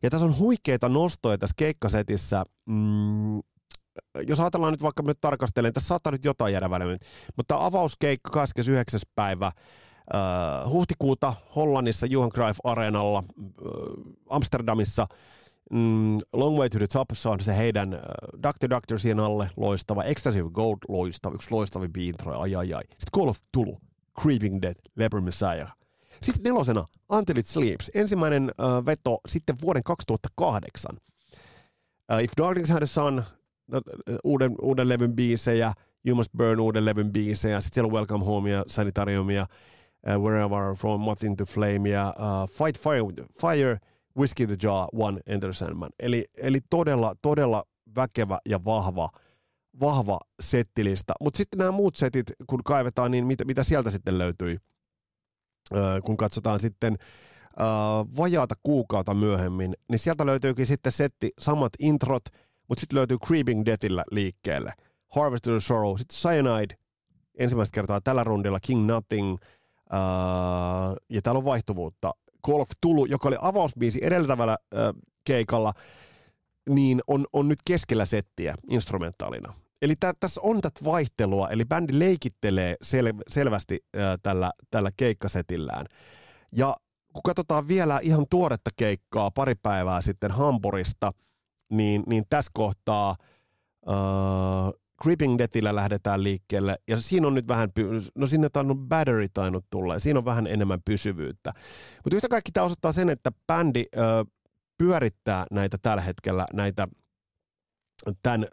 Ja 0.02 0.10
tässä 0.10 0.26
on 0.26 0.38
huikeita 0.38 0.88
nostoja 0.88 1.38
tässä 1.38 1.54
keikkasetissä. 1.56 2.44
Mm, 2.66 3.40
jos 4.28 4.40
ajatellaan 4.40 4.72
nyt 4.72 4.82
vaikka, 4.82 5.02
me 5.02 5.14
tarkastelen, 5.20 5.72
tässä 5.72 5.88
saattaa 5.88 6.12
nyt 6.12 6.24
jotain 6.24 6.52
jäädä 6.52 6.70
väliin, 6.70 6.98
mutta 7.36 7.64
avauskeikka 7.66 8.30
29. 8.30 9.00
päivä 9.14 9.46
äh, 9.46 9.52
huhtikuuta 10.70 11.34
Hollannissa 11.56 12.06
Johan 12.06 12.30
Cruyff 12.30 12.58
Areenalla 12.64 13.18
äh, 13.18 13.44
Amsterdamissa– 14.30 15.06
Mm, 15.70 16.18
Long 16.32 16.58
Way 16.58 16.68
to 16.68 16.78
the 16.78 16.86
Top, 16.86 17.08
se 17.14 17.28
on 17.28 17.40
se 17.40 17.56
heidän 17.56 17.94
uh, 17.94 18.42
Doctor 18.42 18.70
Doctor 18.70 18.98
siihen 18.98 19.20
alle, 19.20 19.50
loistava. 19.56 20.04
Ecstasy 20.04 20.40
of 20.40 20.52
Gold, 20.52 20.78
loistava, 20.88 21.34
yksi 21.34 21.48
loistavi 21.50 21.88
intro, 21.98 22.40
ai 22.40 22.54
ai 22.54 22.74
ai. 22.74 22.82
Sitten 22.82 23.20
Call 23.20 23.28
of 23.28 23.38
Tulu, 23.52 23.78
Creeping 24.22 24.62
Dead, 24.62 24.74
Leper 24.96 25.20
Messiah. 25.20 25.72
Sitten 26.22 26.42
nelosena 26.42 26.86
Until 27.12 27.38
It 27.38 27.46
Sleeps, 27.46 27.90
ensimmäinen 27.94 28.44
uh, 28.44 28.86
veto 28.86 29.20
sitten 29.28 29.56
vuoden 29.62 29.82
2008. 29.82 30.96
Uh, 32.12 32.18
If 32.22 32.30
Darkness 32.36 32.70
Had 32.70 32.82
a 32.82 32.86
Sun, 32.86 33.22
no, 33.66 33.80
uuden, 34.24 34.54
uuden 34.62 34.88
levyn 34.88 35.16
biisejä, 35.16 35.72
You 36.06 36.16
Must 36.16 36.32
Burn 36.36 36.60
uuden 36.60 36.84
levyn 36.84 37.12
biisejä, 37.12 37.60
sitten 37.60 37.74
siellä 37.74 37.86
on 37.86 37.92
Welcome 37.92 38.24
Home 38.24 38.50
ja 38.50 38.64
Sanitarium 38.66 39.30
ja 39.30 39.46
uh, 40.16 40.22
Wherever 40.22 40.74
From 40.76 41.00
What 41.00 41.22
Into 41.24 41.44
Flame 41.44 41.88
ja 41.88 42.14
uh, 42.18 42.50
Fight 42.50 42.78
Fire, 42.78 43.26
Fire 43.40 43.80
Whiskey 44.18 44.46
the 44.46 44.56
Jar, 44.62 44.88
One 44.92 45.20
Enter 45.26 45.54
Sandman. 45.54 45.90
Eli, 45.98 46.24
eli 46.36 46.58
todella, 46.70 47.14
todella 47.22 47.64
väkevä 47.96 48.38
ja 48.48 48.64
vahva, 48.64 49.08
vahva 49.80 50.18
settilista. 50.40 51.12
Mutta 51.20 51.36
sitten 51.36 51.58
nämä 51.58 51.70
muut 51.70 51.96
setit, 51.96 52.26
kun 52.46 52.64
kaivetaan, 52.64 53.10
niin 53.10 53.26
mitä, 53.26 53.44
mitä 53.44 53.62
sieltä 53.62 53.90
sitten 53.90 54.18
löytyi? 54.18 54.58
Öö, 55.76 56.00
kun 56.00 56.16
katsotaan 56.16 56.60
sitten 56.60 56.98
öö, 57.60 57.66
vajaata 58.16 58.54
kuukautta 58.62 59.14
myöhemmin, 59.14 59.74
niin 59.88 59.98
sieltä 59.98 60.26
löytyykin 60.26 60.66
sitten 60.66 60.92
setti, 60.92 61.30
samat 61.38 61.72
introt, 61.78 62.24
mutta 62.68 62.80
sitten 62.80 62.96
löytyy 62.96 63.18
Creeping 63.26 63.62
Deathillä 63.66 64.04
liikkeelle. 64.10 64.72
Harvest 65.08 65.46
of 65.46 65.52
the 65.52 65.60
Sorrow, 65.60 65.96
sitten 65.98 66.16
Cyanide, 66.16 66.74
ensimmäistä 67.38 67.74
kertaa 67.74 68.00
tällä 68.00 68.24
rundilla, 68.24 68.60
King 68.60 68.86
Nothing, 68.86 69.38
öö, 69.92 69.98
ja 71.10 71.22
täällä 71.22 71.38
on 71.38 71.44
vaihtuvuutta. 71.44 72.14
Of 72.48 72.68
Tulu, 72.80 73.04
joka 73.04 73.28
oli 73.28 73.36
avausbiisi 73.40 73.98
edeltävällä 74.02 74.52
äh, 74.74 74.78
keikalla, 75.24 75.72
niin 76.68 77.00
on, 77.06 77.26
on 77.32 77.48
nyt 77.48 77.58
keskellä 77.64 78.04
settiä 78.04 78.54
instrumentaalina. 78.70 79.54
Eli 79.82 79.94
tä, 80.00 80.14
tässä 80.20 80.40
on 80.44 80.60
tätä 80.60 80.80
vaihtelua, 80.84 81.48
eli 81.48 81.64
bändi 81.64 81.98
leikittelee 81.98 82.76
sel, 82.82 83.12
selvästi 83.28 83.78
äh, 83.96 84.02
tällä, 84.22 84.52
tällä 84.70 84.90
keikkasetillään. 84.96 85.86
Ja 86.56 86.76
kun 87.12 87.22
katsotaan 87.24 87.68
vielä 87.68 88.00
ihan 88.02 88.26
tuoretta 88.30 88.70
keikkaa 88.76 89.30
pari 89.30 89.54
päivää 89.54 90.00
sitten 90.00 90.30
Hampurista, 90.30 91.12
niin, 91.70 92.02
niin 92.06 92.24
tässä 92.30 92.50
kohtaa 92.54 93.16
äh, 93.88 93.94
Creeping 95.02 95.38
Deathillä 95.38 95.74
lähdetään 95.74 96.22
liikkeelle, 96.22 96.76
ja 96.88 96.96
siinä 96.96 97.26
on 97.26 97.34
nyt 97.34 97.48
vähän, 97.48 97.70
no 98.14 98.26
sinne 98.26 98.48
on 98.54 98.88
Battery 98.88 99.26
tainnut 99.34 99.66
tulla, 99.70 99.94
ja 99.94 100.00
siinä 100.00 100.18
on 100.18 100.24
vähän 100.24 100.46
enemmän 100.46 100.80
pysyvyyttä. 100.84 101.52
Mutta 102.04 102.16
yhtä 102.16 102.28
kaikki 102.28 102.52
tämä 102.52 102.66
osoittaa 102.66 102.92
sen, 102.92 103.08
että 103.08 103.32
bändi 103.46 103.84
ö, 103.96 104.24
pyörittää 104.78 105.46
näitä 105.50 105.78
tällä 105.82 106.02
hetkellä, 106.02 106.46
näitä 106.52 106.88
tämän 108.22 108.46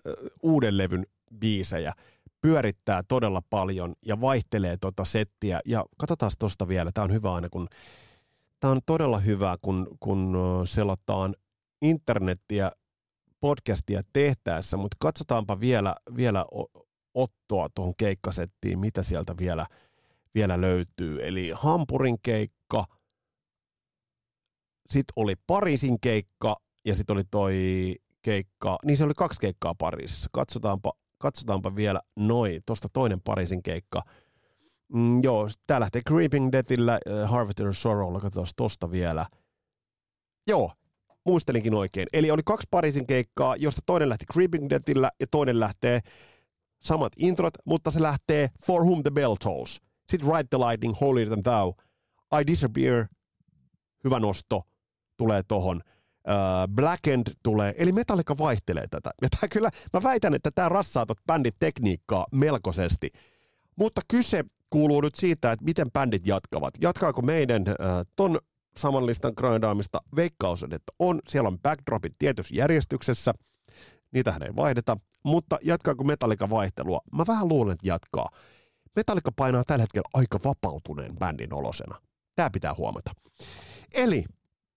uuden 0.44 0.78
levyn 0.78 1.06
biisejä, 1.40 1.94
pyörittää 2.42 3.02
todella 3.08 3.42
paljon 3.50 3.94
ja 4.06 4.22
vaihtelee 4.22 4.78
tota 4.78 5.06
settiä. 5.06 5.60
Ja 5.66 5.86
katsotaan 5.98 6.32
tuosta 6.40 6.68
vielä, 6.68 6.92
tämä 6.94 7.06
on 7.06 7.14
hyvä 7.14 7.34
aina, 7.34 7.50
kun 7.50 7.68
tämä 8.60 8.72
on 8.72 8.80
todella 8.86 9.20
hyvä, 9.20 9.58
kun, 9.62 9.88
kun 10.00 10.38
selataan 10.66 11.36
internettiä 11.82 12.72
podcastia 13.40 14.02
tehtäessä, 14.14 14.78
mutta 14.78 14.98
katsotaanpa 15.00 15.60
vielä, 15.60 15.96
vielä 16.16 16.46
ottoa 17.14 17.68
tuohon 17.76 17.94
keikkasettiin, 17.98 18.80
mitä 18.80 19.04
sieltä 19.04 19.34
vielä, 19.40 19.66
vielä 20.36 20.62
löytyy. 20.62 21.28
Eli 21.28 21.52
Hampurin 21.56 22.18
keikka, 22.22 22.86
sitten 24.90 25.14
oli 25.16 25.36
Pariisin 25.48 26.00
keikka 26.00 26.56
ja 26.86 26.96
sitten 26.96 27.14
oli 27.14 27.24
toi 27.32 27.56
keikka, 28.22 28.78
niin 28.86 28.98
se 28.98 29.04
oli 29.04 29.14
kaksi 29.14 29.40
keikkaa 29.40 29.76
Pariisissa. 29.78 30.30
Katsotaanpa, 30.34 30.94
katsotaanpa 31.18 31.76
vielä 31.76 32.02
noin, 32.16 32.62
tuosta 32.66 32.88
toinen 32.94 33.22
Pariisin 33.22 33.64
keikka. 33.64 34.02
Mm, 34.94 35.24
joo, 35.24 35.50
tää 35.68 35.80
lähtee 35.80 36.02
Creeping 36.10 36.52
Deathillä, 36.52 37.00
uh, 37.10 37.30
Harvester 37.30 37.74
Sorrowlla, 37.74 38.20
katsotaan 38.20 38.48
tosta 38.56 38.92
vielä. 38.92 39.26
Joo, 40.48 40.72
muistelinkin 41.28 41.74
oikein. 41.74 42.08
Eli 42.14 42.32
oli 42.32 42.42
kaksi 42.46 42.68
Pariisin 42.72 43.08
keikkaa, 43.08 43.56
josta 43.56 43.82
toinen 43.86 44.10
lähti 44.10 44.26
Creeping 44.34 44.70
Deathillä 44.70 45.12
ja 45.20 45.28
toinen 45.32 45.60
lähtee 45.60 46.00
samat 46.84 47.14
introt, 47.18 47.54
mutta 47.66 47.92
se 47.92 48.02
lähtee 48.02 48.48
For 48.66 48.84
Whom 48.84 49.04
the 49.04 49.12
Bell 49.12 49.36
Tolls. 49.44 49.82
Sitten 50.10 50.30
Ride 50.30 50.48
the 50.50 50.58
Lightning, 50.58 50.96
Holier 51.02 51.28
Than 51.28 51.44
Thou, 51.44 51.74
I 52.40 52.48
Disappear, 52.48 53.06
hyvä 54.04 54.20
nosto, 54.20 54.62
tulee 55.18 55.44
tohon. 55.48 55.82
Uh, 56.28 56.74
Black 56.76 57.08
End 57.08 57.28
tulee, 57.44 57.74
eli 57.78 57.92
Metallica 57.92 58.38
vaihtelee 58.38 58.86
tätä. 58.92 59.10
Ja 59.22 59.28
tää 59.30 59.50
kyllä, 59.50 59.70
mä 59.94 60.04
väitän, 60.04 60.34
että 60.34 60.52
tämä 60.56 60.70
rassaa 60.70 61.06
tot 61.06 61.18
bändit 61.28 61.56
tekniikkaa 61.60 62.26
melkoisesti. 62.32 63.10
Mutta 63.76 64.02
kyse 64.08 64.44
kuuluu 64.70 65.02
nyt 65.02 65.16
siitä, 65.16 65.52
että 65.52 65.66
miten 65.66 65.92
bändit 65.92 66.28
jatkavat. 66.28 66.74
Jatkaako 66.82 67.22
meidän 67.22 67.62
uh, 67.62 67.76
ton 68.16 68.40
saman 68.78 69.06
listan 69.06 69.34
grindaamista. 69.38 70.02
Veikkaus 70.16 70.64
on, 70.64 70.74
että 70.74 70.92
on. 71.00 71.20
Siellä 71.28 71.48
on 71.48 71.60
backdropit 71.60 72.14
tietyssä 72.20 72.56
järjestyksessä. 72.56 73.34
Niitähän 74.12 74.44
ei 74.44 74.56
vaihdeta. 74.56 74.98
Mutta 75.24 75.58
jatkaako 75.62 76.04
Metallica 76.04 76.50
vaihtelua? 76.50 77.00
Mä 77.14 77.24
vähän 77.28 77.48
luulen, 77.48 77.74
että 77.74 77.88
jatkaa. 77.88 78.30
Metallica 78.96 79.32
painaa 79.36 79.64
tällä 79.64 79.84
hetkellä 79.84 80.10
aika 80.14 80.40
vapautuneen 80.44 81.18
bändin 81.20 81.54
olosena. 81.54 81.96
Tämä 82.36 82.50
pitää 82.50 82.74
huomata. 82.78 83.12
Eli 83.96 84.24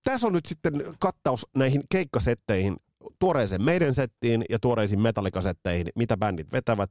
tässä 0.05 0.27
on 0.27 0.33
nyt 0.33 0.47
sitten 0.47 0.73
kattaus 0.99 1.47
näihin 1.57 1.83
keikkasetteihin 1.91 2.77
tuoreeseen 3.19 3.63
meidän 3.63 3.95
settiin 3.95 4.45
ja 4.51 4.59
tuoreisiin 4.59 5.01
metallikasetteihin, 5.01 5.87
mitä 5.95 6.17
bändit 6.17 6.53
vetävät, 6.53 6.91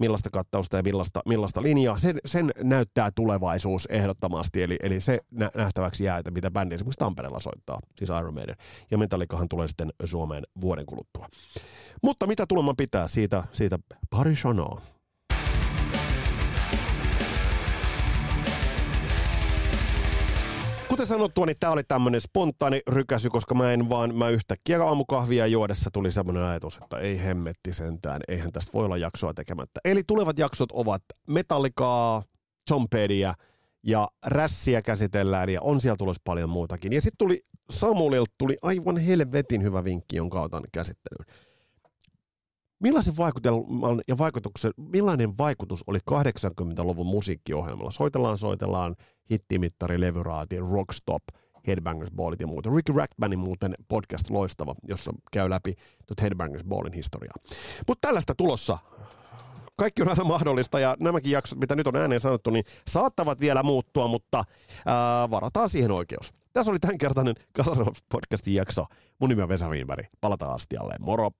millaista 0.00 0.30
kattausta 0.30 0.76
ja 0.76 0.82
millaista, 0.82 1.20
millaista 1.26 1.62
linjaa. 1.62 1.98
Sen, 1.98 2.18
sen 2.24 2.50
näyttää 2.62 3.10
tulevaisuus 3.10 3.86
ehdottomasti, 3.86 4.62
eli, 4.62 4.76
eli 4.82 5.00
se 5.00 5.18
nä- 5.30 5.50
nähtäväksi 5.56 6.04
jää, 6.04 6.18
että 6.18 6.30
mitä 6.30 6.50
bändi 6.50 6.74
esimerkiksi 6.74 6.98
Tampereella 6.98 7.40
soittaa, 7.40 7.80
siis 7.98 8.10
Iron 8.20 8.34
Maiden. 8.34 8.56
Ja 8.90 8.98
Metallikahan 8.98 9.48
tulee 9.48 9.68
sitten 9.68 9.92
Suomeen 10.04 10.44
vuoden 10.60 10.86
kuluttua. 10.86 11.26
Mutta 12.02 12.26
mitä 12.26 12.46
tuleman 12.48 12.76
pitää 12.76 13.08
siitä, 13.08 13.44
siitä 13.52 13.78
pari 14.10 14.36
sanaa. 14.36 14.80
Kuten 20.88 21.06
sanottua, 21.06 21.46
niin 21.46 21.56
tämä 21.60 21.72
oli 21.72 21.82
tämmöinen 21.84 22.20
spontaani 22.20 22.80
rykäsy, 22.86 23.30
koska 23.30 23.54
mä 23.54 23.72
en 23.72 23.88
vaan, 23.88 24.14
mä 24.14 24.28
yhtäkkiä 24.28 24.84
aamukahvia 24.84 25.46
juodessa 25.46 25.90
tuli 25.92 26.12
semmoinen 26.12 26.42
ajatus, 26.42 26.78
että 26.82 26.98
ei 26.98 27.24
hemmetti 27.24 27.72
sentään, 27.72 28.20
eihän 28.28 28.52
tästä 28.52 28.72
voi 28.72 28.84
olla 28.84 28.96
jaksoa 28.96 29.34
tekemättä. 29.34 29.80
Eli 29.84 30.02
tulevat 30.06 30.38
jaksot 30.38 30.72
ovat 30.72 31.02
Metallicaa, 31.26 32.22
Tom 32.68 32.86
Pedia 32.90 33.34
ja 33.86 34.08
rässiä 34.26 34.82
käsitellään 34.82 35.48
ja 35.48 35.60
on 35.62 35.80
siellä 35.80 35.96
tulossa 35.96 36.22
paljon 36.24 36.50
muutakin. 36.50 36.92
Ja 36.92 37.00
sitten 37.00 37.18
tuli 37.18 37.40
Samuelilta 37.70 38.34
tuli 38.38 38.56
aivan 38.62 38.96
helvetin 38.96 39.62
hyvä 39.62 39.84
vinkki, 39.84 40.16
jonka 40.16 40.42
otan 40.42 40.64
käsittelyyn. 40.72 41.38
Millaisen 42.80 43.16
vaikutelman 43.16 44.00
ja 44.08 44.18
vaikutuksen, 44.18 44.72
millainen 44.76 45.38
vaikutus 45.38 45.84
oli 45.86 45.98
80-luvun 46.10 47.06
musiikkiohjelmalla? 47.06 47.90
Soitellaan, 47.90 48.38
soitellaan, 48.38 48.96
hittimittari, 49.30 50.00
levyraati, 50.00 50.58
rockstop, 50.60 51.22
Headbangers 51.66 52.10
Ballit 52.10 52.40
ja 52.40 52.46
muuta. 52.46 52.70
Ricky 52.76 52.92
Rackmanin 52.92 53.38
muuten 53.38 53.74
podcast 53.88 54.30
loistava, 54.30 54.74
jossa 54.88 55.12
käy 55.32 55.50
läpi 55.50 55.72
Headbangers 56.22 56.64
Ballin 56.64 56.92
historiaa. 56.92 57.34
Mutta 57.88 58.08
tällaista 58.08 58.34
tulossa 58.34 58.78
kaikki 59.78 60.02
on 60.02 60.08
aina 60.08 60.24
mahdollista 60.24 60.80
ja 60.80 60.96
nämäkin 61.00 61.32
jaksot, 61.32 61.58
mitä 61.58 61.76
nyt 61.76 61.86
on 61.86 61.96
ääneen 61.96 62.20
sanottu, 62.20 62.50
niin 62.50 62.64
saattavat 62.88 63.40
vielä 63.40 63.62
muuttua, 63.62 64.08
mutta 64.08 64.44
ää, 64.86 65.30
varataan 65.30 65.68
siihen 65.68 65.90
oikeus. 65.90 66.32
Tässä 66.52 66.70
oli 66.70 66.78
tämänkertainen 66.78 67.34
Kasaros 67.52 68.02
podcastin 68.08 68.54
jakso. 68.54 68.86
Mun 69.18 69.28
nimi 69.30 69.42
on 69.42 69.48
Vesa 69.48 69.68
Wienberg. 69.68 70.06
Palataan 70.20 70.54
astialle. 70.54 70.94
Moro! 71.00 71.30